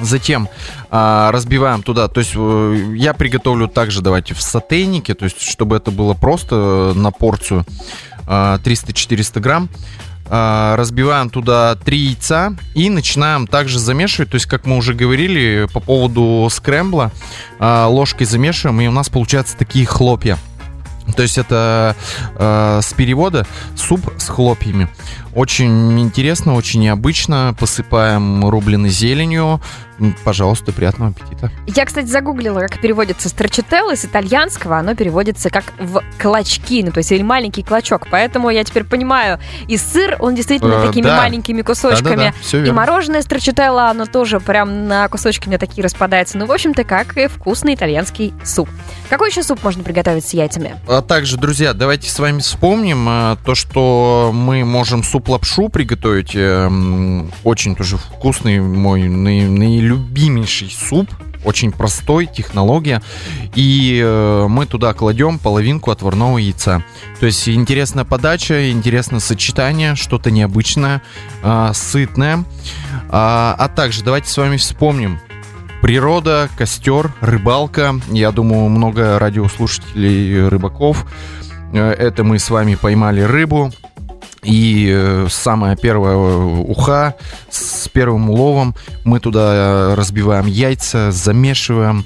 Затем 0.00 0.48
а, 0.90 1.30
разбиваем 1.32 1.82
туда, 1.82 2.08
то 2.08 2.20
есть 2.20 2.32
э, 2.34 2.94
я 2.96 3.12
приготовлю 3.12 3.68
также, 3.68 4.00
давайте, 4.00 4.34
в 4.34 4.40
сотейнике, 4.40 5.12
то 5.12 5.26
есть 5.26 5.42
чтобы 5.42 5.76
это 5.76 5.90
было 5.90 6.14
просто 6.14 6.92
на 6.96 7.10
порцию 7.10 7.66
а, 8.26 8.58
300-400 8.58 9.40
грамм. 9.40 9.68
А, 10.34 10.76
разбиваем 10.76 11.28
туда 11.28 11.74
3 11.74 11.98
яйца 11.98 12.56
и 12.74 12.88
начинаем 12.88 13.46
также 13.46 13.78
замешивать, 13.78 14.30
то 14.30 14.36
есть 14.36 14.46
как 14.46 14.64
мы 14.64 14.78
уже 14.78 14.94
говорили 14.94 15.68
по 15.74 15.80
поводу 15.80 16.48
скрэмбла, 16.50 17.12
а, 17.58 17.86
ложкой 17.86 18.24
замешиваем 18.24 18.80
и 18.80 18.86
у 18.86 18.92
нас 18.92 19.10
получаются 19.10 19.58
такие 19.58 19.84
хлопья. 19.84 20.38
То 21.16 21.22
есть 21.22 21.38
это 21.38 21.96
э, 22.36 22.80
с 22.82 22.92
перевода 22.92 23.46
суп 23.76 24.00
с 24.18 24.28
хлопьями. 24.28 24.88
Очень 25.34 25.98
интересно, 26.00 26.54
очень 26.54 26.80
необычно. 26.80 27.54
Посыпаем 27.58 28.48
рубленой 28.48 28.90
зеленью. 28.90 29.60
Пожалуйста, 30.24 30.72
приятного 30.72 31.12
аппетита. 31.12 31.52
Я, 31.68 31.84
кстати, 31.84 32.06
загуглила, 32.06 32.60
как 32.60 32.80
переводится 32.80 33.28
строчителло 33.28 33.94
с 33.94 34.04
итальянского. 34.04 34.78
Оно 34.78 34.96
переводится 34.96 35.48
как 35.48 35.64
в 35.78 36.02
клочки, 36.20 36.82
ну, 36.82 36.90
то 36.90 36.98
есть 36.98 37.12
или 37.12 37.22
маленький 37.22 37.62
клочок. 37.62 38.08
Поэтому 38.10 38.50
я 38.50 38.64
теперь 38.64 38.82
понимаю, 38.82 39.38
и 39.68 39.76
сыр, 39.76 40.16
он 40.18 40.34
действительно 40.34 40.72
Э, 40.82 40.86
такими 40.88 41.04
да. 41.04 41.18
маленькими 41.18 41.62
кусочками. 41.62 42.16
Да-да-да, 42.16 42.34
всё 42.40 42.64
И 42.64 42.70
мороженое 42.72 43.22
строчителло, 43.22 43.90
оно 43.90 44.06
тоже 44.06 44.40
прям 44.40 44.88
на 44.88 45.08
кусочки 45.08 45.46
мне 45.46 45.58
такие 45.58 45.84
распадается. 45.84 46.36
Ну, 46.36 46.46
в 46.46 46.52
общем-то, 46.52 46.82
как 46.82 47.16
и 47.16 47.28
вкусный 47.28 47.74
итальянский 47.74 48.34
суп. 48.44 48.68
Какой 49.08 49.28
еще 49.30 49.44
суп 49.44 49.62
можно 49.62 49.84
приготовить 49.84 50.26
с 50.26 50.32
яйцами? 50.32 50.80
А 50.88 51.00
также, 51.02 51.36
друзья, 51.36 51.74
давайте 51.74 52.10
с 52.10 52.18
вами 52.18 52.40
вспомним 52.40 53.06
э, 53.08 53.36
то, 53.44 53.54
что 53.54 54.30
мы 54.34 54.64
можем 54.64 55.04
суп-лапшу 55.04 55.21
приготовить. 55.24 56.34
э, 56.34 56.66
м, 56.66 57.30
Очень 57.44 57.74
тоже 57.76 57.96
вкусный 57.96 58.60
мой 58.60 59.02
наи- 59.08 59.48
наилюбимейший 59.48 60.70
суп. 60.70 61.08
Очень 61.44 61.72
простой, 61.72 62.26
технология. 62.26 63.02
И 63.56 64.00
э, 64.04 64.46
мы 64.48 64.64
туда 64.66 64.92
кладем 64.94 65.40
половинку 65.40 65.90
отварного 65.90 66.38
яйца. 66.38 66.84
То 67.18 67.26
есть 67.26 67.48
интересная 67.48 68.04
подача, 68.04 68.70
интересное 68.70 69.18
сочетание, 69.18 69.96
что-то 69.96 70.30
необычное, 70.30 71.02
э, 71.42 71.70
сытное. 71.74 72.44
А, 73.10 73.56
а 73.58 73.68
также 73.68 74.04
давайте 74.04 74.28
с 74.28 74.36
вами 74.36 74.56
вспомним 74.56 75.18
природа, 75.80 76.48
костер, 76.56 77.12
рыбалка. 77.20 77.94
Я 78.12 78.30
думаю, 78.30 78.68
много 78.68 79.18
радиослушателей 79.18 80.46
рыбаков. 80.46 81.06
Э, 81.72 81.90
Это 81.90 82.22
мы 82.22 82.38
с 82.38 82.50
вами 82.50 82.76
поймали 82.76 83.20
рыбу. 83.22 83.72
И 84.42 84.90
э, 84.92 85.28
самая 85.30 85.76
первая 85.76 86.14
э, 86.14 86.64
уха 86.66 87.14
с 87.48 87.88
первым 87.88 88.28
уловом 88.30 88.74
мы 89.04 89.20
туда 89.20 89.52
э, 89.54 89.94
разбиваем 89.94 90.46
яйца, 90.46 91.12
замешиваем 91.12 92.04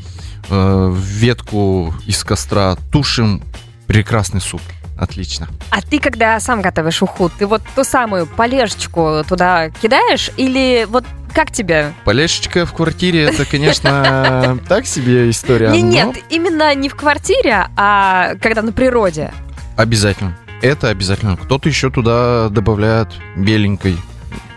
э, 0.51 0.95
ветку 0.95 1.95
из 2.07 2.23
костра, 2.25 2.77
тушим. 2.93 3.43
Прекрасный 3.87 4.41
суп. 4.41 4.61
Отлично. 4.99 5.49
А 5.71 5.81
ты, 5.81 5.99
когда 5.99 6.41
сам 6.41 6.61
готовишь 6.61 7.03
уху, 7.03 7.31
ты 7.31 7.47
вот 7.47 7.63
ту 7.75 7.85
самую 7.85 8.27
полежечку 8.27 9.23
туда 9.29 9.71
кидаешь? 9.71 10.31
Или 10.37 10.87
вот 10.89 11.05
как 11.33 11.53
тебе? 11.53 11.93
Полешечка 12.05 12.65
в 12.65 12.73
квартире, 12.73 13.25
это, 13.25 13.45
конечно, 13.45 14.59
так 14.69 14.87
себе 14.87 15.31
история. 15.31 15.71
Нет, 15.71 16.17
именно 16.31 16.75
не 16.75 16.89
в 16.89 16.97
квартире, 16.97 17.69
а 17.77 18.35
когда 18.41 18.63
на 18.63 18.73
природе. 18.73 19.33
Обязательно. 19.77 20.35
Это 20.63 20.89
обязательно. 20.89 21.37
Кто-то 21.37 21.69
еще 21.69 21.91
туда 21.91 22.49
добавляет 22.49 23.09
беленькой. 23.37 23.97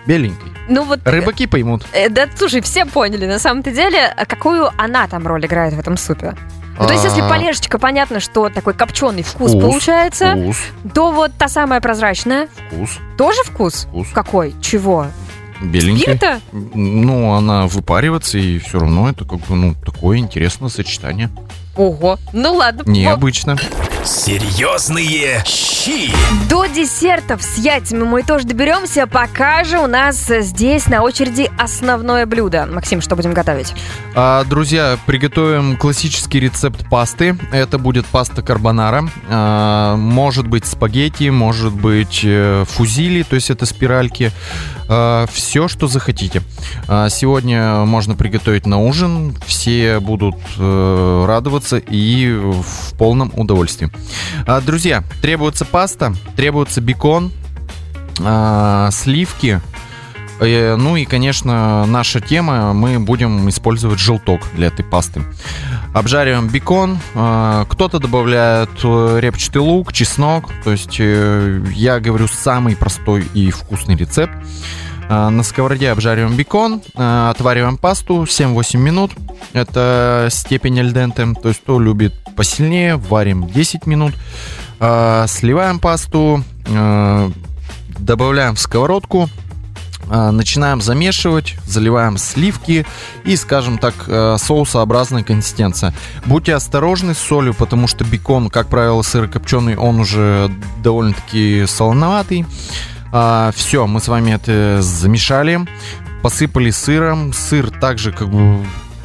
Беленькой. 0.06 0.52
Ну 0.70 0.84
вот... 0.84 1.00
Рыбаки 1.04 1.48
поймут. 1.48 1.86
э, 1.94 2.10
Да, 2.10 2.28
слушай, 2.36 2.62
все 2.62 2.86
поняли, 2.86 3.26
на 3.26 3.40
самом-то 3.40 3.72
деле, 3.72 4.06
а 4.06 4.26
какую 4.26 4.70
она 4.78 5.08
там 5.08 5.26
роль 5.28 5.46
играет 5.46 5.74
в 5.74 5.80
этом 5.80 5.98
супе. 5.98 6.36
Ну, 6.78 6.88
то 6.88 6.94
есть, 6.94 7.04
если 7.04 7.22
А, 7.22 7.28
полежечка, 7.28 7.78
понятно, 7.78 8.22
что 8.22 8.48
такой 8.50 8.74
копченый 8.74 9.24
вкус, 9.24 9.52
Вкус, 9.52 9.62
получается, 9.62 10.32
Вкус, 10.38 10.58
то 10.94 11.12
вот 11.12 11.32
та 11.38 11.50
самая 11.50 11.82
прозрачная, 11.82 12.48
вкус, 12.70 13.00
тоже 13.18 13.44
вкус? 13.44 13.86
вкус. 13.90 14.08
Какой? 14.14 14.56
Чего? 14.62 15.08
Беленький. 15.62 16.04
Спирта? 16.04 16.40
Ну, 16.54 17.34
она 17.34 17.68
выпаривается, 17.68 18.38
и 18.38 18.60
все 18.60 18.80
равно 18.80 19.10
это 19.10 19.26
как 19.26 19.40
бы, 19.40 19.56
ну, 19.56 19.76
такое 19.86 20.20
интересное 20.20 20.70
сочетание. 20.70 21.30
Ого. 21.76 22.18
Ну 22.32 22.54
ладно. 22.54 22.84
вот. 23.12 23.20
Серьезные 24.10 25.44
щи. 25.46 26.12
До 26.50 26.66
десертов 26.66 27.44
с 27.44 27.60
яйцами 27.60 28.06
мы 28.06 28.24
тоже 28.24 28.48
доберемся, 28.48 29.06
пока 29.06 29.64
же 29.64 29.78
у 29.78 29.86
нас 29.86 30.26
здесь 30.28 30.88
на 30.88 31.04
очереди 31.04 31.52
основное 31.60 32.26
блюдо. 32.26 32.66
Максим, 32.66 33.02
что 33.02 33.16
будем 33.16 33.36
готовить? 33.36 33.76
А, 34.16 34.44
друзья, 34.46 34.98
приготовим 35.06 35.78
классический 35.78 36.40
рецепт 36.40 36.90
пасты. 36.90 37.38
Это 37.52 37.78
будет 37.78 38.08
паста 38.08 38.42
карбонара. 38.42 39.08
А, 39.30 39.96
может 39.96 40.48
быть 40.48 40.66
спагетти, 40.66 41.30
может 41.30 41.74
быть 41.74 42.22
э, 42.24 42.66
фузили, 42.68 43.22
то 43.22 43.36
есть 43.36 43.52
это 43.52 43.68
спиральки. 43.68 44.32
Все, 45.32 45.68
что 45.68 45.88
захотите. 45.88 46.42
А, 46.88 47.10
сегодня 47.10 47.86
можно 47.86 48.16
приготовить 48.16 48.66
на 48.66 48.80
ужин. 48.80 49.36
Все 49.46 50.00
будут 50.00 50.36
э, 50.58 51.26
радоваться 51.28 51.78
и 51.78 52.32
в 52.32 52.98
полном 52.98 53.32
удовольствии. 53.36 53.90
Друзья, 54.66 55.04
требуется 55.22 55.66
паста, 55.66 56.14
требуется 56.36 56.82
бекон, 56.82 57.32
сливки. 58.92 59.62
Э, 60.40 60.76
Ну 60.76 60.96
и, 60.96 61.06
конечно, 61.06 61.86
наша 61.86 62.20
тема, 62.22 62.74
мы 62.74 63.00
будем 63.00 63.50
использовать 63.50 64.00
желток 64.00 64.42
для 64.56 64.68
этой 64.68 64.86
пасты. 64.86 65.22
Обжариваем 65.94 66.48
бекон, 66.48 67.00
э, 67.16 67.66
кто-то 67.70 68.00
добавляет 68.00 68.70
э, 68.84 69.20
репчатый 69.20 69.62
лук, 69.62 69.92
чеснок, 69.92 70.50
то 70.64 70.72
есть 70.72 71.00
я 71.00 72.00
говорю 72.00 72.28
самый 72.28 72.76
простой 72.76 73.26
и 73.34 73.52
вкусный 73.52 73.96
рецепт. 73.96 74.34
На 75.10 75.42
сковороде 75.42 75.90
обжариваем 75.90 76.36
бекон, 76.36 76.84
отвариваем 76.94 77.78
пасту 77.78 78.26
7-8 78.26 78.78
минут. 78.78 79.12
Это 79.54 80.28
степень 80.30 80.80
альденте, 80.80 81.26
то 81.42 81.50
есть 81.50 81.62
кто 81.64 81.80
любит 81.80 82.14
посильнее, 82.36 82.96
варим 82.98 83.48
10 83.48 83.88
минут. 83.88 84.14
Сливаем 84.78 85.80
пасту, 85.80 86.44
добавляем 87.98 88.54
в 88.54 88.60
сковородку, 88.60 89.32
начинаем 90.10 90.82
замешивать, 90.82 91.56
заливаем 91.66 92.18
сливки 92.18 92.86
и, 93.24 93.36
скажем 93.36 93.78
так, 93.78 93.94
э, 94.08 94.38
соусообразная 94.40 95.24
консистенция. 95.24 95.94
Будьте 96.26 96.56
осторожны 96.56 97.14
с 97.14 97.20
солью, 97.20 97.54
потому 97.54 97.88
что 97.88 98.04
бекон, 98.04 98.50
как 98.50 98.68
правило, 98.68 99.02
сырокопченый, 99.02 99.76
он 99.76 100.00
уже 100.00 100.52
довольно-таки 100.84 101.66
солоноватый. 101.68 102.46
все, 103.56 103.88
мы 103.88 104.00
с 104.00 104.08
вами 104.08 104.32
это 104.32 104.82
замешали, 104.82 105.62
посыпали 106.22 106.70
сыром. 106.70 107.34
Сыр 107.34 107.72
также 107.72 108.12
как 108.12 108.30
бы 108.30 108.64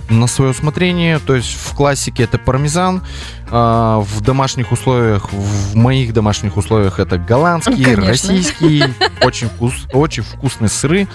на 0.08 0.26
свое 0.26 0.50
усмотрение, 0.50 1.18
то 1.18 1.34
есть 1.34 1.52
в 1.54 1.74
классике 1.74 2.24
это 2.24 2.38
пармезан, 2.38 3.02
а, 3.50 4.00
в 4.00 4.20
домашних 4.20 4.72
условиях, 4.72 5.32
в 5.32 5.74
моих 5.74 6.12
домашних 6.12 6.56
условиях 6.56 6.98
это 6.98 7.18
голландский, 7.18 7.82
Конечно. 7.84 8.06
российский, 8.06 8.84
очень, 9.22 9.48
вкус, 9.48 9.72
очень 9.92 10.22
вкусные 10.22 10.68
сыры, 10.68 11.08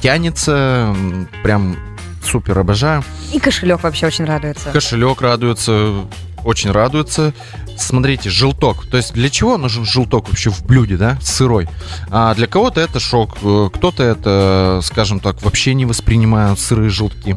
тянется, 0.00 0.94
прям 1.42 1.76
супер 2.24 2.58
обожаю. 2.58 3.04
И 3.32 3.38
кошелек 3.38 3.82
вообще 3.82 4.06
очень 4.06 4.24
радуется. 4.24 4.70
Кошелек 4.70 5.20
радуется, 5.20 6.04
очень 6.44 6.70
радуется. 6.70 7.32
Смотрите, 7.76 8.30
желток. 8.30 8.86
То 8.86 8.96
есть 8.96 9.12
для 9.12 9.30
чего 9.30 9.58
нужен 9.58 9.84
желток 9.84 10.28
вообще 10.28 10.50
в 10.50 10.64
блюде, 10.64 10.96
да, 10.96 11.18
сырой? 11.20 11.68
А 12.10 12.34
для 12.34 12.46
кого-то 12.46 12.80
это 12.80 13.00
шок, 13.00 13.36
э, 13.42 13.70
кто-то 13.72 14.02
это, 14.02 14.80
скажем 14.82 15.20
так, 15.20 15.42
вообще 15.42 15.74
не 15.74 15.84
воспринимают 15.84 16.58
сырые 16.58 16.90
желтки. 16.90 17.36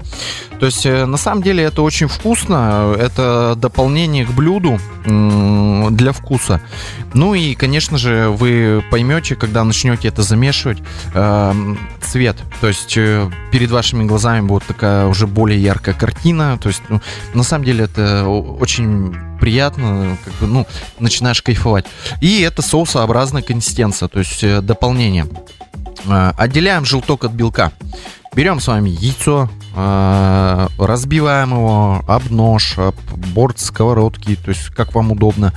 То 0.60 0.65
есть 0.65 0.86
э, 0.86 1.05
на 1.05 1.17
самом 1.17 1.43
деле 1.43 1.63
это 1.63 1.81
очень 1.81 2.08
вкусно, 2.08 2.96
это 2.98 3.55
дополнение 3.58 4.25
к 4.25 4.31
блюду 4.31 4.79
для 5.05 6.12
вкуса. 6.12 6.62
Ну 7.13 7.34
и, 7.34 7.55
конечно 7.55 7.98
же, 7.98 8.29
вы 8.29 8.84
поймете, 8.91 9.36
когда 9.36 9.63
начнете 9.63 10.08
это 10.08 10.22
замешивать, 10.22 10.79
эм, 11.13 11.79
цвет. 12.01 12.38
То 12.62 12.67
есть 12.67 12.96
э, 12.98 13.29
перед 13.51 13.72
вашими 13.72 14.03
глазами 14.03 14.46
будет 14.46 14.63
такая 14.65 15.08
уже 15.08 15.27
более 15.27 15.62
яркая 15.62 15.96
картина. 15.96 16.58
То 16.62 16.69
есть, 16.69 16.81
ну, 16.89 17.01
на 17.34 17.43
самом 17.43 17.65
деле 17.65 17.86
это 17.86 18.25
очень 18.27 19.15
приятно, 19.39 20.17
как 20.24 20.34
бы, 20.36 20.48
ну, 20.48 20.67
начинаешь 21.00 21.41
кайфовать. 21.41 21.86
И 22.22 22.41
это 22.41 22.62
соусообразная 22.62 23.41
консистенция, 23.41 24.08
то 24.10 24.19
есть 24.19 24.43
э, 24.43 24.62
дополнение. 24.62 25.27
Э, 26.05 26.31
Отделяем 26.38 26.86
желток 26.86 27.24
от 27.25 27.31
белка. 27.31 27.72
Берем 28.36 28.60
с 28.60 28.67
вами 28.67 28.89
яйцо, 28.89 29.50
э, 29.75 30.67
разбиваем 30.77 31.51
его 31.51 32.03
об 32.08 32.29
нож, 32.31 32.77
об 32.77 32.96
борт 33.34 33.60
сковородки, 33.60 34.36
то 34.36 34.50
есть 34.50 34.67
как 34.69 34.93
вам 34.93 35.12
удобно. 35.12 35.53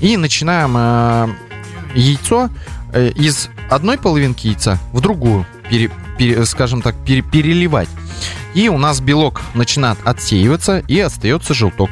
И 0.00 0.16
начинаем 0.16 1.34
яйцо 1.94 2.50
из 2.94 3.48
одной 3.70 3.96
половинки 3.98 4.48
яйца 4.48 4.78
в 4.92 5.00
другую. 5.00 5.46
пере- 5.70 5.90
пере- 6.18 6.44
скажем 6.44 6.82
так, 6.82 6.94
пере- 7.06 7.22
переливать. 7.22 7.88
И 8.52 8.68
у 8.68 8.76
нас 8.76 9.00
белок 9.00 9.40
начинает 9.54 9.98
отсеиваться 10.04 10.78
и 10.80 11.00
остается 11.00 11.54
желток. 11.54 11.90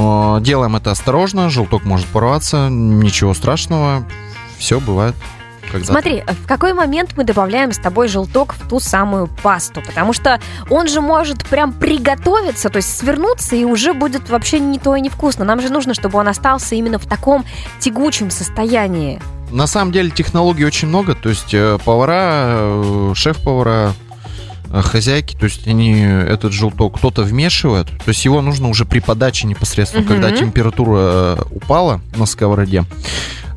Э, 0.00 0.40
Делаем 0.40 0.76
это 0.76 0.90
осторожно, 0.90 1.50
желток 1.50 1.84
может 1.84 2.06
порваться, 2.06 2.68
ничего 2.70 3.34
страшного, 3.34 4.04
все 4.58 4.80
бывает. 4.80 5.14
Смотри, 5.84 6.24
в 6.26 6.48
какой 6.48 6.72
момент 6.72 7.12
мы 7.16 7.22
добавляем 7.22 7.72
с 7.72 7.78
тобой 7.78 8.08
желток 8.08 8.54
в 8.54 8.68
ту 8.68 8.80
самую 8.80 9.28
пасту? 9.28 9.80
Потому 9.86 10.12
что 10.12 10.40
он 10.68 10.88
же 10.88 11.00
может 11.00 11.44
прям 11.44 11.72
приготовиться, 11.72 12.70
то 12.70 12.78
есть 12.78 12.98
свернуться, 12.98 13.54
и 13.54 13.64
уже 13.64 13.92
будет 13.92 14.30
вообще 14.30 14.58
не 14.58 14.80
то 14.80 14.96
и 14.96 15.00
невкусно. 15.00 15.44
Нам 15.44 15.60
же 15.60 15.68
нужно, 15.70 15.94
чтобы 15.94 16.18
он 16.18 16.26
остался 16.26 16.74
именно 16.74 16.98
в 16.98 17.06
таком 17.06 17.44
тягучем 17.78 18.32
состоянии. 18.32 19.20
На 19.52 19.68
самом 19.68 19.92
деле 19.92 20.10
технологий 20.10 20.64
очень 20.64 20.88
много, 20.88 21.14
то 21.14 21.28
есть 21.28 21.54
э, 21.54 21.78
повара, 21.84 22.46
э, 22.48 23.12
шеф-повара, 23.14 23.92
хозяйки, 24.72 25.36
то 25.36 25.44
есть 25.44 25.66
они 25.66 26.00
этот 26.00 26.52
желток 26.52 26.96
кто-то 26.98 27.22
вмешивает, 27.22 27.86
то 27.88 28.08
есть 28.08 28.24
его 28.24 28.40
нужно 28.40 28.68
уже 28.68 28.84
при 28.84 29.00
подаче 29.00 29.46
непосредственно, 29.46 30.04
Мгм. 30.04 30.12
когда 30.12 30.30
температура 30.30 30.98
э, 30.98 31.36
упала 31.50 32.00
на 32.16 32.26
сковороде, 32.26 32.84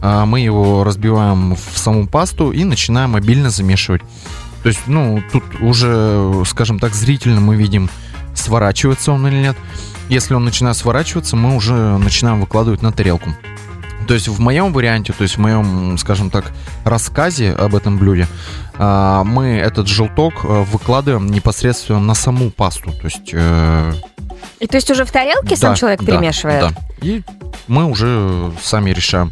а, 0.02 0.26
мы 0.26 0.40
его 0.42 0.84
разбиваем 0.84 1.56
в 1.56 1.78
саму 1.78 2.08
пасту 2.08 2.52
и 2.52 2.64
начинаем 2.64 3.16
обильно 3.16 3.50
замешивать. 3.50 4.02
То 4.64 4.70
есть, 4.70 4.82
ну, 4.88 5.22
тут 5.32 5.44
уже, 5.62 6.44
скажем 6.46 6.80
так, 6.80 6.94
зрительно 6.94 7.42
мы 7.42 7.56
видим, 7.56 7.90
сворачивается 8.34 9.12
он 9.12 9.28
или 9.28 9.36
нет. 9.38 9.58
Если 10.10 10.34
он 10.34 10.44
начинает 10.46 10.76
сворачиваться, 10.78 11.36
мы 11.36 11.56
уже 11.56 11.74
начинаем 11.98 12.42
выкладывать 12.42 12.82
на 12.82 12.92
тарелку. 12.92 13.34
То 14.08 14.14
есть 14.14 14.28
в 14.28 14.40
моем 14.40 14.74
варианте, 14.74 15.14
то 15.14 15.24
есть 15.24 15.38
в 15.38 15.40
моем, 15.40 15.98
скажем 15.98 16.30
так, 16.30 16.52
рассказе 16.86 17.52
об 17.54 17.76
этом 17.76 17.98
блюде, 17.98 18.28
а, 18.78 19.24
мы 19.24 19.58
этот 19.58 19.88
желток 19.88 20.34
э, 20.44 20.64
выкладываем 20.72 21.28
непосредственно 21.28 22.00
на 22.00 22.16
саму 22.16 22.50
пасту. 22.50 22.92
То 22.92 23.06
есть... 23.06 23.30
э, 23.34 23.94
И 24.60 24.68
то 24.68 24.78
есть 24.78 24.90
уже 24.92 25.06
в 25.06 25.12
тарелке 25.12 25.56
сам 25.56 25.74
да, 25.74 25.76
человек 25.78 26.00
да, 26.02 26.06
перемешивает? 26.06 26.62
Да. 26.62 26.72
И 27.02 27.22
мы 27.68 27.86
уже 27.86 28.52
сами 28.62 28.90
решаем, 28.92 29.32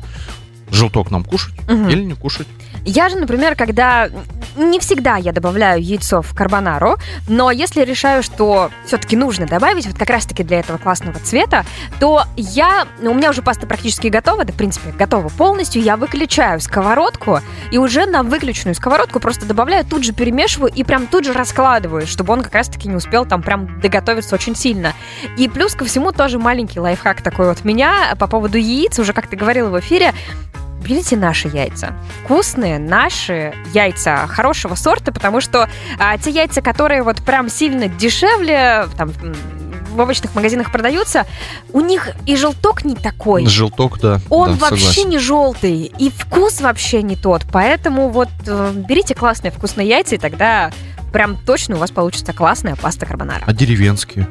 желток 0.70 1.12
нам 1.12 1.24
кушать 1.24 1.54
Мгм. 1.68 1.90
или 1.90 2.04
не 2.04 2.13
кушать. 2.13 2.48
Я 2.86 3.10
же, 3.10 3.18
например, 3.18 3.56
когда... 3.56 4.10
Не 4.55 4.79
всегда 4.79 5.15
я 5.15 5.31
добавляю 5.31 5.81
яйцо 5.81 6.22
в 6.22 6.34
карбонару, 6.36 6.98
но 7.27 7.51
если 7.51 7.84
решаю, 7.84 8.22
что 8.22 8.70
все-таки 8.86 9.15
нужно 9.15 9.46
добавить, 9.46 9.86
вот 9.88 9.98
как 9.98 10.10
раз-таки 10.10 10.43
для 10.43 10.60
этого 10.60 10.77
классного 10.77 11.20
цвета, 11.20 11.65
то 12.00 12.24
я... 12.36 12.88
ну, 13.00 13.12
У 13.12 13.13
меня 13.13 13.29
уже 13.29 13.41
паста 13.41 13.65
практически 13.65 14.08
готова, 14.08 14.43
да, 14.43 14.51
в 14.51 14.58
принципе, 14.58 14.91
готова 14.91 15.29
полностью. 15.29 15.81
Я 15.81 15.96
выключаю 15.96 16.60
сковородку 16.60 17.39
и 17.72 17.77
уже 17.77 18.05
на 18.05 18.24
выключенную 18.24 18.75
сковородку 18.75 19.20
просто 19.20 19.46
добавляю, 19.46 19.86
тут 19.86 20.03
же 20.03 20.13
перемешиваю 20.13 20.72
и 20.74 20.84
прям 20.84 21.08
тут 21.08 21.25
же 21.25 21.34
раскладываю, 21.34 22.05
чтобы 22.05 22.34
он 22.34 22.43
как 22.43 22.53
раз-таки 22.53 22.88
не 22.88 22.96
успел 22.96 23.25
там 23.25 23.41
прям 23.41 23.79
доготовиться 23.79 24.36
очень 24.36 24.55
сильно. 24.55 24.93
И 25.38 25.48
плюс 25.48 25.75
ко 25.75 25.86
всему 25.86 26.12
тоже 26.12 26.39
маленький 26.39 26.79
лайфхак 26.79 27.22
такой 27.22 27.48
вот 27.48 27.63
меня 27.63 28.15
по 28.20 28.27
поводу 28.27 28.58
яиц, 28.58 29.00
уже 29.00 29.13
как 29.13 29.27
ты 29.27 29.36
говорила 29.36 29.70
в 29.70 29.79
эфире, 29.79 30.13
берите 30.82 31.16
наши 31.16 31.48
яйца. 31.48 31.94
Вкусные 32.24 32.80
наши 32.80 33.54
яйца 33.74 34.28
хорошего 34.28 34.76
сорта, 34.76 35.12
потому 35.12 35.42
что 35.42 35.70
а, 36.00 36.18
те 36.18 36.32
яйца, 36.32 36.62
которые 36.62 37.04
вот 37.04 37.18
прям 37.22 37.50
сильно 37.50 37.88
дешевле, 37.88 38.88
там 38.98 39.12
в 39.92 40.00
овощных 40.00 40.34
магазинах 40.36 40.72
продаются, 40.72 41.26
у 41.74 41.82
них 41.82 42.10
и 42.26 42.36
желток 42.36 42.86
не 42.86 42.96
такой. 42.96 43.46
Желток, 43.46 44.00
да. 44.00 44.22
Он 44.30 44.54
да, 44.54 44.70
вообще 44.70 44.86
согласен. 44.86 45.10
не 45.10 45.20
желтый, 45.20 45.94
и 45.98 46.10
вкус 46.10 46.62
вообще 46.62 47.02
не 47.04 47.16
тот. 47.16 47.44
Поэтому 47.52 48.10
вот 48.10 48.30
э, 48.48 48.72
берите 48.74 49.16
классные 49.16 49.52
вкусные 49.52 49.88
яйца, 49.88 50.16
и 50.16 50.18
тогда 50.18 50.72
прям 51.12 51.38
точно 51.38 51.76
у 51.76 51.80
вас 51.80 51.92
получится 51.92 52.34
классная 52.34 52.76
паста 52.76 53.06
карбонара. 53.06 53.44
А 53.46 53.54
деревенские? 53.54 54.28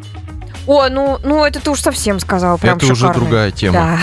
О, 0.66 0.88
ну, 0.88 1.18
ну 1.22 1.44
это 1.44 1.60
ты 1.60 1.70
уж 1.70 1.80
совсем 1.80 2.20
сказал, 2.20 2.58
прям 2.58 2.76
Это 2.76 2.86
уже 2.86 2.94
шикарный. 2.94 3.20
другая 3.20 3.50
тема. 3.50 3.72
Да. 3.74 3.98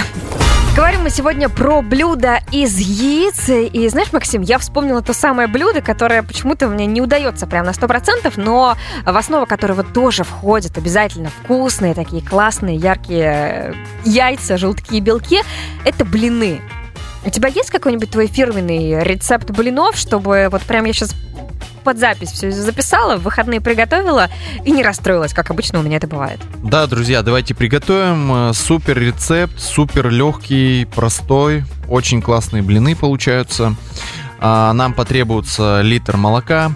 Говорим 0.78 1.02
мы 1.02 1.10
сегодня 1.10 1.50
про 1.50 1.82
блюдо 1.82 2.40
из 2.52 2.78
яиц. 2.78 3.50
И 3.50 3.90
знаешь, 3.90 4.14
Максим, 4.14 4.44
я 4.44 4.60
вспомнила 4.60 5.02
то 5.02 5.12
самое 5.12 5.48
блюдо, 5.48 5.82
которое 5.82 6.22
почему-то 6.22 6.68
мне 6.68 6.86
не 6.86 7.02
удается 7.02 7.48
прям 7.48 7.66
на 7.66 7.72
100%, 7.72 8.34
но 8.36 8.78
в 9.04 9.18
основу 9.18 9.48
которого 9.48 9.84
тоже 9.84 10.24
входят 10.24 10.78
обязательно 10.78 11.32
вкусные, 11.32 11.96
такие 11.96 12.24
классные, 12.24 12.76
яркие 12.76 13.24
э, 13.24 13.74
яйца, 14.06 14.56
желтки 14.58 14.98
и 14.98 15.00
белки. 15.00 15.42
Это 15.84 16.06
блины. 16.06 16.62
У 17.26 17.30
тебя 17.30 17.50
есть 17.50 17.70
какой-нибудь 17.70 18.10
твой 18.12 18.28
фирменный 18.28 19.04
рецепт 19.04 19.50
блинов, 19.52 19.98
чтобы 19.98 20.48
вот 20.52 20.62
прям 20.64 20.86
я 20.86 20.94
сейчас 20.94 21.14
под 21.84 22.00
запись 22.00 22.32
все 22.32 22.52
записала, 22.52 23.16
в 23.16 23.24
выходные 23.24 23.62
приготовила 23.62 24.30
и 24.66 24.72
не 24.72 24.84
расстроилась, 24.84 25.34
как 25.34 25.52
обычно 25.52 25.80
у 25.80 25.84
меня 25.84 25.98
это 25.98 26.08
бывает. 26.08 26.40
Да, 26.62 26.86
друзья, 26.86 27.22
давайте 27.22 27.56
приготовим. 27.56 28.50
Э, 28.50 28.54
Супер 28.54 29.00
рецепт, 29.00 29.58
супер 29.60 30.10
легкий, 30.10 30.86
простой. 30.94 31.64
Очень 31.88 32.22
классные 32.22 32.62
блины 32.62 32.94
получаются. 32.96 33.74
А, 34.40 34.74
Нам 34.74 34.94
потребуется 34.94 35.82
литр 35.82 36.18
молока, 36.18 36.72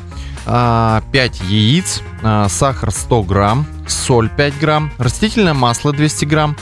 5 0.46 1.42
яиц, 1.48 2.02
а, 2.24 2.48
сахар 2.50 2.92
100 2.92 3.24
грамм, 3.24 3.68
соль 3.88 4.30
5 4.30 4.60
грамм, 4.60 4.92
растительное 4.98 5.54
масло 5.54 5.92
200 5.94 6.26
грамм, 6.26 6.56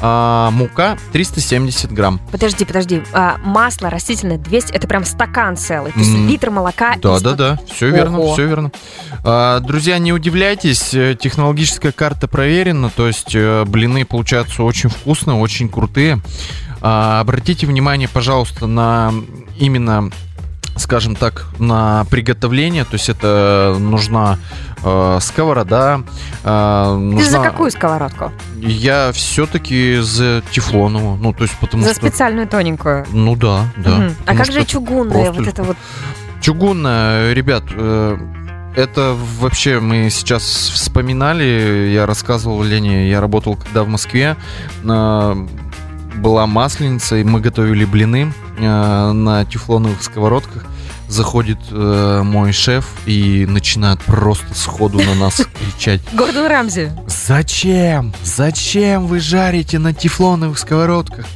а, 0.00 0.50
мука 0.50 0.96
370 1.12 1.92
грамм. 1.92 2.20
Подожди, 2.30 2.64
подожди. 2.64 3.02
А, 3.12 3.38
масло 3.42 3.90
растительное 3.90 4.38
200, 4.38 4.72
это 4.72 4.86
прям 4.86 5.04
стакан 5.04 5.56
целый. 5.56 5.92
То 5.92 5.98
есть 5.98 6.14
литр 6.14 6.50
молока. 6.50 6.96
Да, 7.00 7.20
да, 7.20 7.32
да, 7.34 7.58
все 7.70 7.90
верно, 7.90 8.32
все 8.32 8.46
верно. 8.46 8.72
А, 9.24 9.60
Друзья, 9.60 9.98
не 9.98 10.12
удивляйтесь, 10.12 10.94
э, 10.94 11.16
технологическая 11.18 11.92
карта 11.92 12.28
проверена, 12.28 12.90
то 12.90 13.06
есть 13.06 13.34
э, 13.34 13.64
блины 13.64 14.04
получаются 14.04 14.62
очень 14.62 14.90
вкусные, 14.90 15.36
очень 15.36 15.68
крутые. 15.68 16.20
А, 16.80 17.20
Обратите 17.20 17.66
внимание, 17.66 18.08
пожалуйста, 18.08 18.66
на 18.66 19.12
именно 19.58 20.10
скажем 20.76 21.16
так, 21.16 21.46
на 21.58 22.04
приготовление, 22.10 22.84
то 22.84 22.94
есть 22.94 23.08
это 23.08 23.76
нужна 23.78 24.38
э, 24.82 25.18
сковорода, 25.20 26.02
э, 26.44 26.94
Ты 26.94 26.98
нужна... 26.98 27.30
за 27.30 27.40
какую 27.40 27.70
сковородку? 27.70 28.32
Я 28.60 29.12
все-таки 29.12 29.98
за 30.00 30.42
тефлоновую, 30.50 31.16
ну 31.16 31.32
то 31.32 31.44
есть 31.44 31.56
потому 31.58 31.82
за 31.82 31.94
что... 31.94 32.06
специальную 32.06 32.46
тоненькую. 32.46 33.06
Ну 33.10 33.36
да, 33.36 33.64
да. 33.76 33.96
Мгм. 33.96 34.14
А 34.26 34.36
как 34.36 34.46
же 34.46 34.64
чугунная? 34.64 35.32
просто 35.32 35.40
Вот 35.40 35.48
это 35.48 35.62
вот. 35.62 35.76
Чугунная, 36.40 37.32
ребят, 37.32 37.64
э, 37.72 38.18
это 38.76 39.16
вообще 39.40 39.80
мы 39.80 40.10
сейчас 40.10 40.42
вспоминали, 40.42 41.90
я 41.92 42.04
рассказывал 42.04 42.62
Лене, 42.62 43.08
я 43.08 43.20
работал 43.22 43.56
когда 43.56 43.82
в 43.82 43.88
Москве, 43.88 44.36
э, 44.84 45.46
была 46.16 46.46
масленица, 46.46 47.16
и 47.16 47.24
мы 47.24 47.40
готовили 47.40 47.84
блины 47.84 48.32
э, 48.58 49.12
на 49.12 49.44
тефлоновых 49.44 50.02
сковородках. 50.02 50.64
Заходит 51.08 51.58
э, 51.70 52.22
мой 52.24 52.52
шеф 52.52 52.90
и 53.06 53.46
начинает 53.48 54.00
просто 54.02 54.54
сходу 54.54 55.00
на 55.00 55.14
нас 55.14 55.40
кричать. 55.76 56.00
Гордон 56.12 56.46
Рамзи. 56.46 56.92
Зачем? 57.06 58.12
Зачем 58.24 59.06
вы 59.06 59.20
жарите 59.20 59.78
на 59.78 59.92
тефлоновых 59.94 60.58
сковородках? 60.58 61.26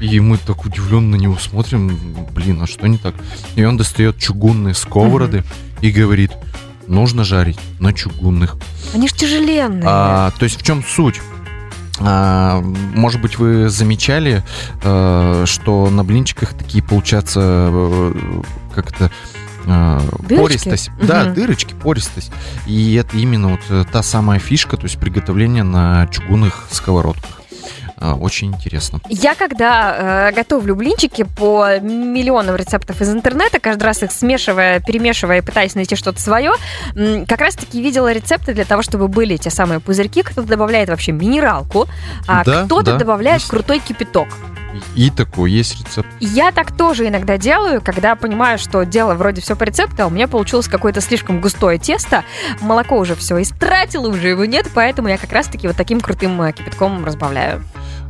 И 0.00 0.18
мы 0.18 0.36
так 0.38 0.64
удивленно 0.64 1.16
на 1.16 1.20
него 1.20 1.36
смотрим, 1.38 1.96
блин, 2.34 2.62
а 2.62 2.66
что 2.66 2.86
не 2.88 2.98
так? 2.98 3.14
И 3.54 3.62
он 3.62 3.76
достает 3.76 4.18
чугунные 4.18 4.74
сковороды 4.74 5.44
и 5.80 5.90
говорит, 5.90 6.32
нужно 6.88 7.22
жарить 7.22 7.58
на 7.78 7.92
чугунных. 7.92 8.56
Они 8.94 9.08
ж 9.08 9.12
тяжеленные. 9.12 9.84
А, 9.86 10.32
то 10.38 10.44
есть 10.44 10.60
в 10.60 10.64
чем 10.64 10.82
суть? 10.82 11.20
А, 12.04 12.60
может 12.60 13.20
быть, 13.20 13.38
вы 13.38 13.68
замечали, 13.68 14.42
э, 14.82 15.44
что 15.46 15.90
на 15.90 16.04
блинчиках 16.04 16.54
такие 16.54 16.82
получаются 16.82 17.40
э, 17.42 18.42
как-то 18.74 19.10
э, 19.66 20.00
Дырочки? 20.28 20.42
пористость. 20.64 20.90
Да, 21.02 21.24
Мгм. 21.24 21.34
дырочки, 21.34 21.74
пористость. 21.74 22.32
И 22.66 22.94
это 22.94 23.16
именно 23.16 23.48
вот 23.50 23.88
та 23.90 24.02
самая 24.02 24.38
фишка, 24.38 24.76
то 24.76 24.84
есть 24.84 24.98
приготовление 24.98 25.62
на 25.62 26.06
чугунных 26.08 26.66
сковородках. 26.70 27.41
А, 28.02 28.14
Очень 28.14 28.48
интересно. 28.48 29.00
Я 29.08 29.36
когда 29.36 30.28
э, 30.28 30.32
готовлю 30.32 30.74
блинчики 30.74 31.22
по 31.22 31.78
миллионам 31.78 32.56
рецептов 32.56 33.00
из 33.00 33.08
интернета, 33.10 33.60
каждый 33.60 33.84
раз 33.84 34.02
их 34.02 34.10
смешивая, 34.10 34.80
перемешивая 34.80 35.38
и 35.38 35.40
пытаясь 35.40 35.76
найти 35.76 35.94
что-то 35.94 36.20
свое, 36.20 36.52
как 37.28 37.40
раз-таки 37.40 37.80
видела 37.80 38.12
рецепты 38.12 38.54
для 38.54 38.64
того, 38.64 38.82
чтобы 38.82 39.06
были 39.06 39.36
те 39.36 39.50
самые 39.50 39.78
пузырьки. 39.78 40.22
Кто-то 40.22 40.48
добавляет 40.48 40.88
вообще 40.88 41.12
минералку, 41.12 41.86
а 42.26 42.42
Да, 42.44 42.64
кто-то 42.64 42.92
да, 42.92 42.98
добавляет 42.98 43.44
крутой 43.44 43.78
кипяток. 43.78 44.28
И 44.94 45.10
такой 45.10 45.50
есть 45.50 45.78
рецепт. 45.78 46.08
Я 46.20 46.52
так 46.52 46.72
тоже 46.76 47.08
иногда 47.08 47.38
делаю, 47.38 47.80
когда 47.82 48.14
понимаю, 48.14 48.58
что 48.58 48.84
дело 48.84 49.14
вроде 49.14 49.40
все 49.40 49.56
по 49.56 49.64
рецепту, 49.64 50.02
а 50.02 50.06
у 50.06 50.10
меня 50.10 50.28
получилось 50.28 50.68
какое-то 50.68 51.00
слишком 51.00 51.40
густое 51.40 51.78
тесто, 51.78 52.24
молоко 52.60 52.98
уже 52.98 53.14
все 53.14 53.40
истратило, 53.40 54.08
уже 54.08 54.28
его 54.28 54.44
нет, 54.44 54.68
поэтому 54.74 55.08
я 55.08 55.18
как 55.18 55.32
раз-таки 55.32 55.66
вот 55.66 55.76
таким 55.76 56.00
крутым 56.00 56.40
э, 56.42 56.52
кипятком 56.52 57.04
разбавляю. 57.04 57.62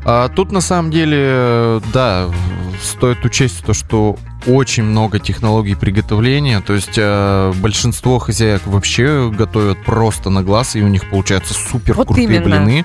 А 0.05 0.29
тут 0.29 0.51
на 0.51 0.61
самом 0.61 0.91
деле, 0.91 1.81
да, 1.93 2.29
стоит 2.83 3.25
учесть 3.25 3.65
то, 3.65 3.73
что 3.73 4.17
очень 4.47 4.83
много 4.83 5.21
технологий 5.21 5.77
приготовления. 5.77 6.61
То 6.61 6.75
есть 6.75 6.95
э, 6.97 7.53
большинство 7.57 8.19
хозяек 8.19 8.63
вообще 8.67 9.31
готовят 9.31 9.83
просто 9.85 10.31
на 10.31 10.43
глаз, 10.43 10.75
и 10.75 10.83
у 10.83 10.89
них 10.89 11.09
получаются 11.09 11.55
супер 11.55 11.95
Вот 11.95 12.09
крутые 12.09 12.27
именно. 12.27 12.45
блины. 12.45 12.85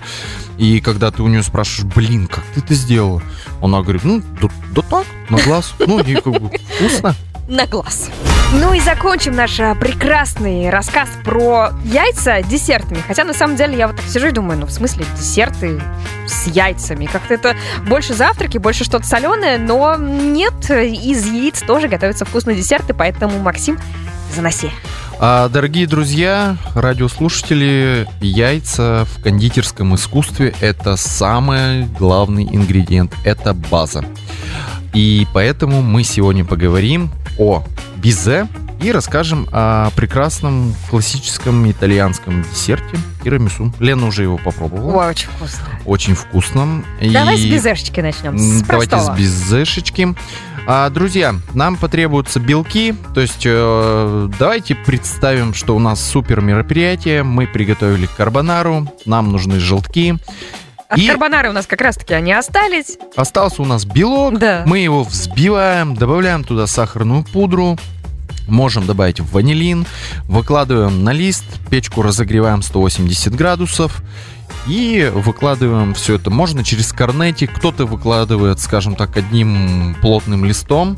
И 0.58 0.80
когда 0.80 1.12
ты 1.12 1.22
у 1.24 1.28
нее 1.28 1.44
спрашиваешь, 1.44 1.94
блин, 1.94 2.28
как 2.28 2.44
ты 2.54 2.62
это 2.62 2.74
сделала? 2.74 3.22
Она 3.62 3.82
говорит, 3.82 4.04
ну, 4.04 4.22
да, 4.42 4.50
да 4.72 4.82
так, 4.82 5.06
на 5.30 5.38
глаз. 5.38 5.74
Ну, 5.80 6.00
и 6.00 6.16
как 6.16 6.34
бы 6.42 6.52
вкусно. 6.78 7.16
на 7.48 7.66
глаз. 7.66 8.10
Ну 8.54 8.74
и 8.74 8.80
закончим 8.80 9.36
наш 9.36 9.60
а, 9.60 9.76
прекрасный 9.76 10.70
рассказ 10.70 11.10
про 11.24 11.72
яйца 11.84 12.42
десертами. 12.42 13.04
Хотя 13.06 13.24
на 13.24 13.34
самом 13.34 13.56
деле 13.56 13.78
я 13.78 13.88
вот 13.88 13.98
так 13.98 14.06
сижу 14.06 14.28
и 14.28 14.32
думаю, 14.32 14.60
ну 14.60 14.66
в 14.66 14.72
смысле 14.72 15.06
десерты 15.18 15.82
с 16.28 16.48
яйцами? 16.48 17.06
Как-то 17.06 17.34
это 17.34 17.56
больше 17.88 18.14
завтраки, 18.14 18.58
больше 18.58 18.84
что-то 18.84 19.06
соленое, 19.06 19.58
но 19.58 19.96
нет, 19.98 20.70
из 20.70 21.26
яиц 21.26 21.62
тоже 21.62 21.88
готовятся 21.88 22.26
вкусные 22.26 22.56
десерты, 22.56 22.94
поэтому, 22.94 23.38
Максим, 23.40 23.78
заноси. 24.34 24.72
А, 25.20 25.50
дорогие 25.50 25.88
друзья, 25.88 26.58
радиослушатели, 26.76 28.08
яйца 28.22 29.06
в 29.06 29.22
кондитерском 29.24 29.96
искусстве– 29.96 30.54
это 30.62 30.96
самый 30.96 31.86
главный 31.86 32.44
ингредиент, 32.44 33.14
это 33.24 33.54
база. 33.54 34.06
И 34.94 35.26
поэтому 35.34 35.82
мы 35.82 36.04
сегодня 36.04 36.46
поговорим 36.46 37.12
о 37.40 37.64
бизе 37.98 38.48
и 38.80 38.92
расскажем 38.92 39.48
о 39.52 39.90
прекрасном 39.96 40.76
классическом 40.92 41.70
итальянском 41.70 42.44
десерте 42.54 42.98
тирамису. 43.24 43.74
Лена 43.80 44.06
уже 44.06 44.22
его 44.22 44.38
попробовала. 44.38 45.02
Ой, 45.04 45.10
очень 45.10 45.30
вкусно. 45.30 45.64
Очень 45.86 46.14
вкусном. 46.14 46.86
Давай 47.02 47.38
с 47.38 47.42
И- 47.42 47.52
безешечки 47.52 48.02
начнем. 48.02 48.38
С 48.38 48.62
Давайте 48.62 48.92
простого. 48.92 49.16
с 49.16 49.20
безешечки. 49.20 50.16
А, 50.70 50.90
друзья, 50.90 51.34
нам 51.54 51.78
потребуются 51.78 52.42
белки, 52.42 52.94
то 53.14 53.22
есть 53.22 53.44
э, 53.46 54.30
давайте 54.38 54.76
представим, 54.76 55.54
что 55.54 55.74
у 55.76 55.80
нас 55.80 56.06
супер 56.06 56.42
мероприятие, 56.42 57.24
мы 57.24 57.48
приготовили 57.48 58.06
карбонару, 58.06 58.92
нам 59.06 59.32
нужны 59.32 59.60
желтки, 59.62 60.18
От 60.90 60.98
и- 60.98 61.08
карбонары 61.08 61.50
у 61.52 61.54
нас 61.54 61.68
как 61.68 61.80
раз-таки 61.80 62.14
они 62.14 62.34
остались. 62.34 62.98
остался 63.16 63.62
у 63.62 63.66
нас 63.66 63.86
белок, 63.86 64.40
Да. 64.40 64.64
мы 64.66 64.80
его 64.80 65.04
взбиваем, 65.06 65.96
добавляем 65.96 66.44
туда 66.44 66.68
сахарную 66.68 67.24
пудру, 67.24 67.78
можем 68.50 68.86
добавить 68.86 69.22
ванилин, 69.22 69.86
выкладываем 70.26 71.02
на 71.02 71.14
лист, 71.14 71.46
печку 71.70 72.02
разогреваем 72.02 72.62
180 72.62 73.34
градусов 73.36 74.02
и 74.68 75.12
выкладываем 75.14 75.94
все 75.94 76.16
это. 76.16 76.30
Можно 76.30 76.64
через 76.64 76.92
корнетик, 76.92 77.54
кто-то 77.54 77.86
выкладывает, 77.86 78.60
скажем 78.60 78.96
так, 78.96 79.16
одним 79.18 79.96
плотным 80.02 80.46
листом. 80.46 80.98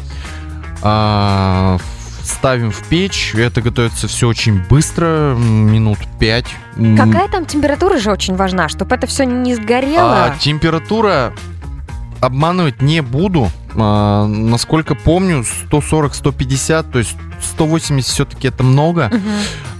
А, 0.81 1.77
ставим 2.23 2.71
в 2.71 2.83
печь, 2.87 3.33
это 3.35 3.61
готовится 3.61 4.07
все 4.07 4.27
очень 4.27 4.61
быстро, 4.69 5.35
минут 5.35 5.99
5. 6.19 6.45
Какая 6.97 7.27
там 7.27 7.45
температура 7.45 7.97
же 7.97 8.11
очень 8.11 8.35
важна, 8.35 8.69
чтобы 8.69 8.95
это 8.95 9.07
все 9.07 9.25
не 9.25 9.55
сгорело. 9.55 10.25
А, 10.25 10.35
температура 10.37 11.33
обманывать 12.21 12.81
не 12.81 13.01
буду. 13.01 13.49
А, 13.75 14.25
насколько 14.25 14.95
помню, 14.95 15.43
140-150, 15.71 16.91
то 16.91 16.99
есть 16.99 17.15
180 17.41 18.11
все-таки 18.13 18.47
это 18.47 18.63
много. 18.63 19.09
Мгм. 19.11 19.21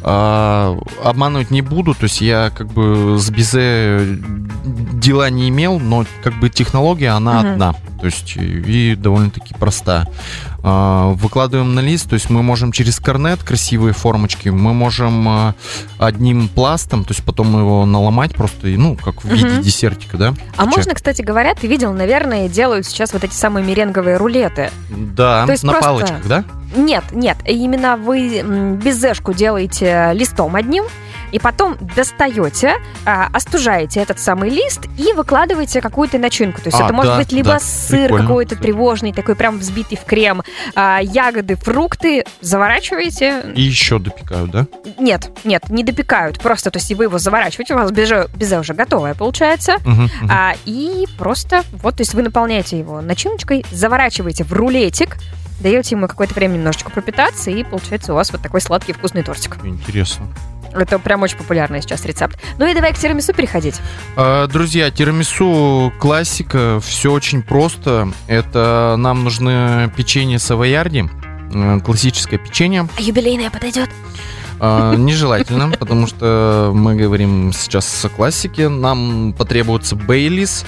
А, 0.02 0.78
обманывать 1.04 1.52
не 1.52 1.62
буду, 1.62 1.94
то 1.94 2.04
есть 2.06 2.22
я 2.22 2.52
как 2.56 2.68
бы 2.68 3.18
с 3.20 3.30
Бизе 3.30 4.18
дела 4.66 5.30
не 5.30 5.50
имел, 5.50 5.80
но 5.80 6.06
как 6.24 6.40
бы 6.40 6.50
технология 6.50 7.10
она 7.10 7.40
Мгм. 7.42 7.52
одна, 7.52 7.74
то 8.00 8.06
есть 8.06 8.36
и 8.38 8.96
довольно-таки 8.96 9.54
проста. 9.56 10.08
А, 10.62 11.12
выкладываем 11.14 11.74
на 11.76 11.80
лист, 11.82 12.10
то 12.10 12.14
есть 12.16 12.30
мы 12.30 12.44
можем 12.44 12.72
через 12.72 13.00
корнет 13.00 13.42
красивые 13.44 13.94
формочки, 13.94 14.50
мы 14.50 14.74
можем 14.74 15.28
а, 15.28 15.56
одним 15.98 16.48
пластом, 16.50 17.04
то 17.06 17.12
есть 17.14 17.24
потом 17.24 17.58
его 17.58 17.86
наломать 17.86 18.36
просто, 18.36 18.68
ну, 18.68 18.96
как 18.96 19.24
в 19.24 19.28
виде 19.28 19.48
Мгм. 19.48 19.62
десертика, 19.62 20.18
да? 20.18 20.34
А 20.58 20.66
Чек. 20.66 20.76
можно, 20.78 20.94
кстати 20.96 21.22
говоря, 21.22 21.56
ты 21.56 21.68
видел, 21.68 21.94
наверное, 21.94 22.48
делают 22.50 22.86
сейчас 22.86 23.12
вот 23.14 23.24
эти 23.26 23.34
самые 23.34 23.66
меренговые 23.66 24.18
рулеты. 24.18 24.70
Да, 24.90 25.46
То 25.46 25.52
есть 25.54 25.64
на 25.64 25.74
просто- 25.74 25.90
палочках, 25.90 26.28
да? 26.28 26.44
Нет, 26.76 27.06
нет, 27.12 27.38
именно 27.52 27.98
вы 27.98 28.42
безешку 28.82 29.34
делаете 29.34 30.12
листом 30.14 30.56
одним, 30.56 30.86
и 31.32 31.40
потом 31.40 31.78
достаете, 31.96 32.76
а, 33.06 33.28
остужаете 33.34 34.00
этот 34.00 34.20
самый 34.20 34.50
лист 34.50 34.88
и 34.98 35.14
выкладываете 35.14 35.82
какую-то 35.82 36.18
начинку. 36.18 36.62
То 36.62 36.68
есть 36.68 36.80
А, 36.80 36.86
это 36.86 36.94
может 36.94 37.14
да, 37.14 37.18
быть 37.18 37.32
либо 37.32 37.54
да, 37.54 37.60
сыр 37.60 38.16
какой-то 38.16 38.56
тревожный, 38.56 39.14
такой 39.14 39.36
прям 39.36 39.60
взбитый 39.60 39.98
в 39.98 40.06
крем, 40.06 40.42
а, 40.76 41.00
ягоды, 41.02 41.56
фрукты, 41.56 42.26
заворачиваете. 42.42 43.44
И 43.56 43.62
еще 43.62 44.00
допекают, 44.00 44.52
да? 44.52 44.68
Нет, 44.98 45.30
нет, 45.44 45.70
не 45.70 45.84
допекают, 45.84 46.40
просто, 46.40 46.72
то 46.72 46.78
есть 46.78 46.92
вы 46.94 47.06
его 47.06 47.18
заворачиваете, 47.18 47.74
у 47.76 47.78
вас 47.78 47.92
безе, 47.92 48.28
безе 48.36 48.60
уже 48.60 48.74
готовое 48.74 49.14
получается. 49.14 49.78
Мгм. 49.86 50.10
А, 50.30 50.54
и 50.66 51.06
просто, 51.18 51.64
вот, 51.72 51.98
то 51.98 52.02
есть 52.02 52.14
вы 52.14 52.24
наполняете 52.24 52.80
его 52.80 53.02
начиночкой, 53.02 53.66
заворачиваете 53.72 54.44
в 54.44 54.54
рулетик, 54.54 55.18
даете 55.60 55.96
ему 55.96 56.08
какое-то 56.08 56.34
время 56.34 56.54
немножечко 56.54 56.90
пропитаться, 56.90 57.52
и 57.52 57.64
получается 57.64 58.14
у 58.14 58.16
вас 58.16 58.32
вот 58.32 58.42
такой 58.42 58.62
сладкий 58.62 58.94
вкусный 58.94 59.24
тортик. 59.24 59.58
Интересно. 59.64 60.28
Это 60.72 61.00
прям 61.00 61.24
очень 61.24 61.38
популярный 61.38 61.82
сейчас 61.82 62.06
рецепт. 62.06 62.40
Ну 62.58 62.68
и 62.68 62.74
давай 62.74 62.94
к 62.94 62.98
тирамису 62.98 63.34
переходить. 63.34 63.76
А, 64.16 64.48
Друзья, 64.48 64.92
тирамису 64.92 65.92
классика, 66.00 66.80
все 66.82 67.12
очень 67.12 67.42
просто. 67.42 68.12
Это 68.28 68.96
нам 68.98 69.24
нужны 69.24 69.92
печенье 69.96 70.38
савоярди, 70.38 71.10
э, 71.54 71.80
классическое 71.84 72.38
печенье. 72.38 72.88
А 72.98 73.02
юбилейное 73.02 73.50
подойдет? 73.50 73.90
А, 74.60 74.96
Нежелательно, 74.96 75.72
потому 75.72 76.08
что 76.08 76.72
мы 76.74 76.96
говорим 76.96 77.54
сейчас 77.54 78.04
о 78.04 78.10
классике. 78.10 78.68
Нам 78.68 79.34
потребуется 79.38 79.96
Бейлис, 79.96 80.66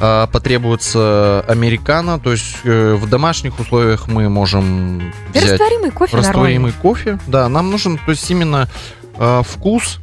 а, 0.00 0.26
потребуется 0.26 1.44
американо. 1.46 2.18
То 2.18 2.32
есть 2.32 2.56
э, 2.64 2.94
в 2.94 3.08
домашних 3.08 3.60
условиях 3.60 4.08
мы 4.08 4.28
можем 4.28 5.12
Да 5.32 5.40
взять 5.40 5.52
растворимый 5.52 5.90
кофе 5.90 6.16
растворимый 6.16 6.72
кофе. 6.72 7.18
Да, 7.26 7.48
нам 7.48 7.70
нужен, 7.70 7.98
то 7.98 8.10
есть 8.10 8.28
именно 8.30 8.68
э, 9.16 9.42
вкус. 9.46 9.98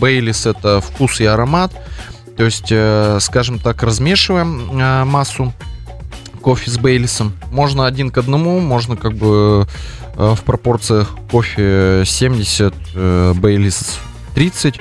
Бейлис 0.00 0.46
это 0.46 0.80
вкус 0.80 1.20
и 1.20 1.24
аромат. 1.24 1.72
То 2.36 2.44
есть, 2.44 2.68
э, 2.70 3.18
скажем 3.20 3.58
так, 3.58 3.82
размешиваем 3.82 5.06
массу 5.06 5.52
кофе 6.38 6.70
с 6.70 6.78
Бейлисом. 6.78 7.34
Можно 7.50 7.86
один 7.86 8.10
к 8.10 8.18
одному, 8.18 8.60
можно 8.60 8.96
как 8.96 9.12
бы 9.14 9.66
в 10.18 10.42
пропорциях 10.42 11.14
кофе 11.30 12.02
70, 12.04 12.74
э, 12.94 13.32
Бейлис 13.36 14.00
30. 14.34 14.80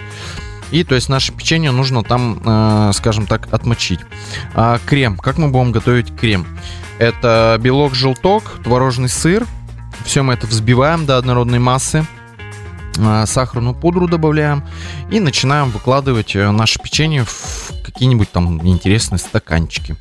И 0.72 0.84
то 0.84 0.96
есть 0.96 1.10
наше 1.10 1.32
печенье 1.32 1.72
нужно 1.72 2.04
там, 2.04 2.42
э, 2.44 2.92
скажем 2.94 3.28
так, 3.28 3.48
отмочить. 3.54 4.00
А 4.56 4.80
крем. 4.86 5.16
Как 5.18 5.38
мы 5.38 5.50
будем 5.50 5.72
готовить 5.72 6.14
крем? 6.16 6.46
Это 6.98 7.58
белок, 7.62 7.94
желток, 7.94 8.44
творожный 8.64 9.10
сыр. 9.10 9.46
Все 10.04 10.24
мы 10.24 10.34
это 10.34 10.48
взбиваем 10.48 11.06
до 11.06 11.18
однородной 11.18 11.60
массы. 11.60 12.06
А, 13.00 13.26
Сахарную 13.26 13.76
пудру 13.76 14.08
добавляем. 14.08 14.64
И 15.12 15.20
начинаем 15.20 15.70
выкладывать 15.70 16.36
э, 16.36 16.50
наше 16.52 16.80
печенье 16.80 17.24
в 17.26 17.72
какие-нибудь 17.84 18.32
там 18.32 18.66
интересные 18.68 19.20
стаканчики. 19.20 19.96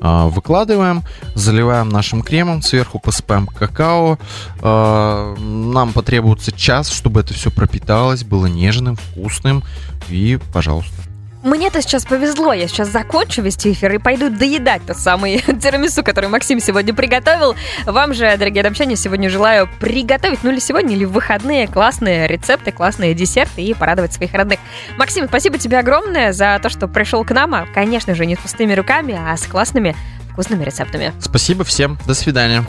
А, 0.00 0.26
Выкладываем, 0.28 1.02
заливаем 1.34 1.88
нашим 1.88 2.22
кремом, 2.22 2.62
сверху 2.62 2.98
посыпаем 2.98 3.46
какао. 3.46 4.18
А, 4.60 5.34
Нам 5.36 5.92
потребуется 5.92 6.52
час, 6.52 6.90
чтобы 6.90 7.20
это 7.20 7.34
все 7.34 7.50
пропиталось, 7.50 8.24
было 8.24 8.46
нежным, 8.46 8.96
вкусным. 8.96 9.62
И, 10.08 10.38
пожалуйста. 10.52 11.05
Мне-то 11.46 11.80
сейчас 11.80 12.04
повезло, 12.04 12.52
я 12.52 12.66
сейчас 12.66 12.88
закончу 12.88 13.40
вести 13.40 13.70
эфир 13.70 13.94
и 13.94 13.98
пойду 13.98 14.30
доедать 14.30 14.84
тот 14.84 14.96
самый 14.96 15.38
тирамису, 15.62 16.02
который 16.02 16.28
Максим 16.28 16.58
сегодня 16.58 16.92
приготовил. 16.92 17.54
Вам 17.84 18.14
же, 18.14 18.36
дорогие 18.36 18.64
домчане, 18.64 18.96
сегодня 18.96 19.30
желаю 19.30 19.68
приготовить, 19.78 20.42
ну 20.42 20.50
или 20.50 20.58
сегодня, 20.58 20.96
или 20.96 21.04
в 21.04 21.12
выходные, 21.12 21.68
классные 21.68 22.26
рецепты, 22.26 22.72
классные 22.72 23.14
десерты 23.14 23.62
и 23.62 23.74
порадовать 23.74 24.12
своих 24.12 24.34
родных. 24.34 24.58
Максим, 24.98 25.28
спасибо 25.28 25.56
тебе 25.56 25.78
огромное 25.78 26.32
за 26.32 26.58
то, 26.60 26.68
что 26.68 26.88
пришел 26.88 27.24
к 27.24 27.30
нам, 27.30 27.54
а, 27.54 27.66
конечно 27.72 28.16
же, 28.16 28.26
не 28.26 28.34
с 28.34 28.40
пустыми 28.40 28.74
руками, 28.74 29.16
а 29.16 29.36
с 29.36 29.46
классными 29.46 29.94
вкусными 30.32 30.64
рецептами. 30.64 31.12
Спасибо 31.20 31.62
всем. 31.62 31.96
До 32.08 32.14
свидания. 32.14 32.64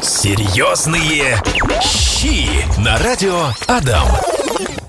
Серьезные 0.00 1.36
щи 1.82 2.48
на 2.80 2.96
радио 2.96 3.48
Адам. 3.66 4.08